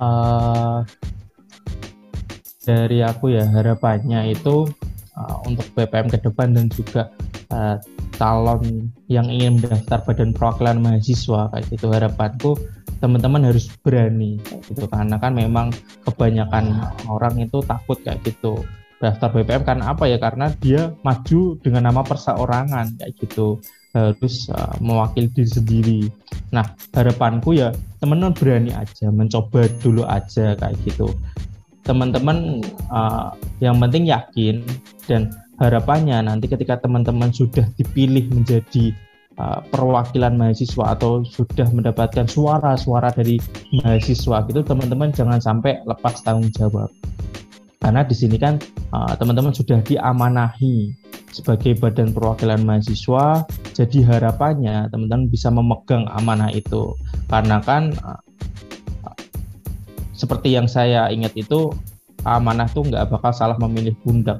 Uh, 0.00 0.80
dari 2.64 3.04
aku 3.04 3.36
ya 3.36 3.44
harapannya 3.44 4.32
itu 4.32 4.64
uh, 5.16 5.36
untuk 5.44 5.68
BPM 5.76 6.08
ke 6.08 6.18
depan 6.24 6.56
dan 6.56 6.72
juga 6.72 7.12
uh, 7.52 7.76
calon 8.20 8.92
yang 9.08 9.32
ingin 9.32 9.56
mendaftar 9.56 10.04
badan 10.04 10.36
perwakilan 10.36 10.76
mahasiswa 10.76 11.48
kayak 11.48 11.64
gitu. 11.72 11.88
Harapanku 11.88 12.60
teman-teman 13.00 13.48
harus 13.48 13.72
berani 13.80 14.36
gitu. 14.68 14.84
Karena 14.92 15.16
kan 15.16 15.32
memang 15.32 15.72
kebanyakan 16.04 16.84
orang 17.08 17.40
itu 17.40 17.64
takut 17.64 17.96
kayak 18.04 18.20
gitu. 18.28 18.60
Daftar 19.00 19.32
BPM 19.32 19.64
karena 19.64 19.96
apa 19.96 20.04
ya? 20.04 20.20
Karena 20.20 20.52
dia 20.60 20.92
maju 21.00 21.56
dengan 21.64 21.88
nama 21.88 22.04
perseorangan 22.04 23.00
kayak 23.00 23.16
gitu. 23.24 23.56
Harus 23.96 24.46
uh, 24.52 24.76
mewakili 24.84 25.32
diri 25.32 25.48
sendiri. 25.48 26.00
Nah 26.52 26.76
harapanku 26.92 27.56
ya 27.56 27.72
teman-teman 28.04 28.36
berani 28.36 28.70
aja 28.76 29.08
mencoba 29.08 29.64
dulu 29.80 30.04
aja 30.04 30.52
kayak 30.60 30.76
gitu. 30.84 31.08
Teman-teman 31.88 32.60
uh, 32.92 33.32
yang 33.64 33.80
penting 33.80 34.04
yakin 34.12 34.60
dan 35.08 35.32
harapannya 35.60 36.24
nanti 36.24 36.48
ketika 36.48 36.80
teman-teman 36.80 37.30
sudah 37.30 37.68
dipilih 37.76 38.32
menjadi 38.32 38.96
uh, 39.36 39.60
perwakilan 39.68 40.34
mahasiswa 40.40 40.96
atau 40.96 41.20
sudah 41.22 41.68
mendapatkan 41.70 42.24
suara-suara 42.24 43.12
dari 43.12 43.36
mahasiswa 43.84 44.48
gitu 44.48 44.60
teman-teman 44.64 45.12
jangan 45.12 45.38
sampai 45.38 45.84
lepas 45.84 46.24
tanggung 46.24 46.48
jawab 46.56 46.88
karena 47.80 48.00
di 48.04 48.16
sini 48.16 48.40
kan 48.40 48.56
uh, 48.96 49.12
teman-teman 49.20 49.52
sudah 49.52 49.84
diamanahi 49.84 50.96
sebagai 51.30 51.78
badan 51.78 52.10
perwakilan 52.10 52.64
mahasiswa 52.64 53.44
jadi 53.76 53.98
harapannya 54.02 54.88
teman-teman 54.90 55.28
bisa 55.28 55.52
memegang 55.52 56.08
amanah 56.16 56.50
itu 56.50 56.96
karena 57.28 57.60
kan 57.60 57.92
uh, 58.00 58.18
seperti 60.16 60.52
yang 60.52 60.68
saya 60.68 61.08
ingat 61.08 61.32
itu 61.32 61.72
amanah 62.28 62.68
tuh 62.68 62.84
nggak 62.84 63.08
bakal 63.08 63.32
salah 63.32 63.56
memilih 63.56 63.96
pundak. 64.04 64.36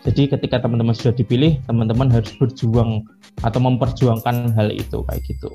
Jadi 0.00 0.32
ketika 0.32 0.64
teman-teman 0.64 0.96
sudah 0.96 1.12
dipilih 1.12 1.60
teman-teman 1.68 2.08
harus 2.08 2.32
berjuang 2.40 3.04
atau 3.44 3.60
memperjuangkan 3.60 4.56
hal 4.56 4.72
itu 4.72 5.04
kayak 5.04 5.22
gitu. 5.28 5.52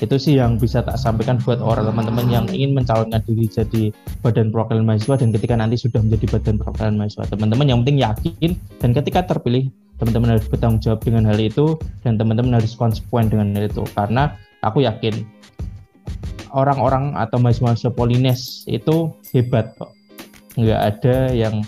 Itu 0.00 0.16
sih 0.16 0.40
yang 0.40 0.56
bisa 0.56 0.80
tak 0.80 0.96
sampaikan 0.96 1.36
buat 1.42 1.60
orang 1.60 1.92
teman-teman 1.92 2.26
yang 2.32 2.46
ingin 2.48 2.72
mencalonkan 2.72 3.20
diri 3.26 3.50
jadi 3.50 3.92
badan 4.24 4.48
perwakilan 4.48 4.86
mahasiswa 4.86 5.20
dan 5.20 5.28
ketika 5.34 5.54
nanti 5.58 5.76
sudah 5.76 6.00
menjadi 6.00 6.38
badan 6.38 6.54
perwakilan 6.56 6.94
mahasiswa. 6.96 7.24
Teman-teman 7.28 7.66
yang 7.68 7.78
penting 7.84 7.98
yakin 8.00 8.50
dan 8.80 8.90
ketika 8.96 9.20
terpilih 9.28 9.68
teman-teman 10.00 10.38
harus 10.38 10.48
bertanggung 10.48 10.80
jawab 10.80 11.04
dengan 11.04 11.28
hal 11.28 11.36
itu 11.36 11.76
dan 12.00 12.16
teman-teman 12.16 12.56
harus 12.56 12.72
konsekuen 12.72 13.28
dengan 13.28 13.52
hal 13.52 13.68
itu. 13.68 13.84
Karena 13.92 14.32
aku 14.64 14.86
yakin 14.86 15.20
orang-orang 16.56 17.12
atau 17.18 17.36
mahasiswa 17.36 17.92
Polines 17.92 18.64
itu 18.70 19.12
hebat 19.36 19.76
kok. 19.76 19.92
Nggak 20.56 20.80
ada 20.80 21.16
yang 21.36 21.60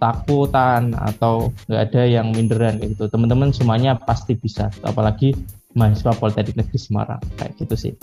takutan 0.00 0.96
atau 0.96 1.52
nggak 1.68 1.92
ada 1.92 2.02
yang 2.08 2.32
minderan 2.32 2.80
gitu 2.80 3.06
teman-teman 3.12 3.52
semuanya 3.52 4.00
pasti 4.00 4.32
bisa 4.32 4.72
apalagi 4.80 5.36
mahasiswa 5.76 6.16
Politeknik 6.16 6.56
Negeri 6.66 6.78
Semarang 6.80 7.22
kayak 7.38 7.54
gitu 7.60 7.76
sih. 7.76 7.94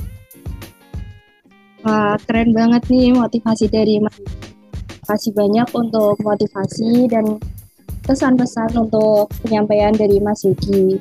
Wah, 1.83 2.15
keren 2.27 2.51
banget 2.51 2.83
nih 2.87 3.15
motivasi 3.15 3.67
dari 3.67 3.99
Mas. 3.99 4.15
Kasih 5.07 5.31
banyak 5.31 5.71
untuk 5.71 6.19
motivasi 6.19 7.07
dan 7.07 7.39
pesan-pesan 8.03 8.75
untuk 8.75 9.31
penyampaian 9.39 9.95
dari 9.95 10.19
Mas 10.19 10.43
Yuki. 10.43 10.99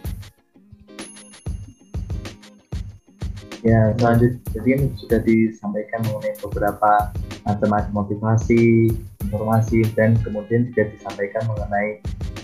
Ya, 3.66 3.90
selanjutnya 3.98 4.38
jadi 4.54 4.68
ini 4.78 4.86
sudah 4.94 5.20
disampaikan 5.26 6.06
mengenai 6.06 6.38
beberapa 6.38 7.10
macam-macam 7.46 7.92
motivasi, 7.94 8.90
informasi, 9.22 9.86
dan 9.94 10.18
kemudian 10.26 10.66
juga 10.74 10.90
disampaikan 10.90 11.46
mengenai 11.46 12.02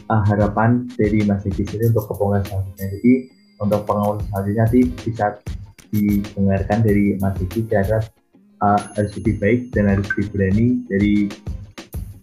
uh, 0.08 0.22
harapan 0.30 0.86
dari 0.94 1.26
Mas 1.26 1.42
Yuki 1.42 1.66
sendiri 1.66 1.90
untuk 1.90 2.06
kepengurusan 2.14 2.46
selanjutnya. 2.46 2.86
Jadi 2.98 3.12
untuk 3.58 3.80
pengawal 3.86 4.22
selanjutnya 4.30 4.62
nanti 4.66 4.80
bisa 5.02 5.26
didengarkan 5.92 6.78
dari 6.80 7.20
Mas 7.20 7.36
Diki 7.36 7.68
cara 7.68 8.00
uh, 8.64 8.80
harus 8.96 9.12
lebih 9.20 9.36
baik 9.38 9.60
dan 9.76 9.92
harus 9.92 10.08
berani 10.32 10.80
dari 10.88 11.28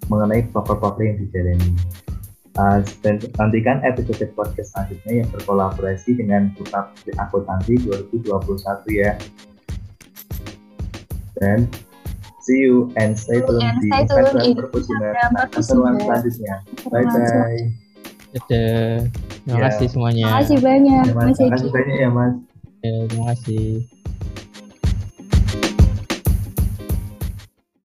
mengenai 0.10 0.50
paper-paper 0.50 1.04
yang 1.06 1.18
dijalani. 1.22 1.72
Uh, 2.58 2.82
dan 3.06 3.22
nantikan 3.40 3.80
episode 3.86 4.26
podcast 4.36 4.74
selanjutnya 4.74 5.24
yang 5.24 5.30
berkolaborasi 5.32 6.18
dengan 6.18 6.52
Pusat 6.58 7.14
Akuntansi 7.16 7.78
2021 7.88 9.00
ya. 9.00 9.16
Dan 11.40 11.70
see 12.50 12.66
you 12.66 12.90
and 12.98 13.14
stay 13.14 13.38
tune 13.46 13.62
di 13.78 13.94
Instagram 13.94 14.58
Perpusinan 14.58 15.14
selanjutnya. 16.02 16.56
Bye 16.90 17.06
bye. 17.06 17.62
Dadah. 18.34 19.06
Terima 19.46 19.58
ya. 19.58 19.62
kasih 19.70 19.88
semuanya. 19.90 20.26
Terima 20.26 20.40
kasih 20.42 20.58
banyak, 20.62 20.94
ya. 20.94 21.04
Terima 21.06 21.24
kasih 21.30 21.70
banyak 21.70 21.98
ya, 21.98 22.10
Mas. 22.10 22.34
Ya, 22.82 22.94
terima 23.10 23.26
kasih. 23.34 23.99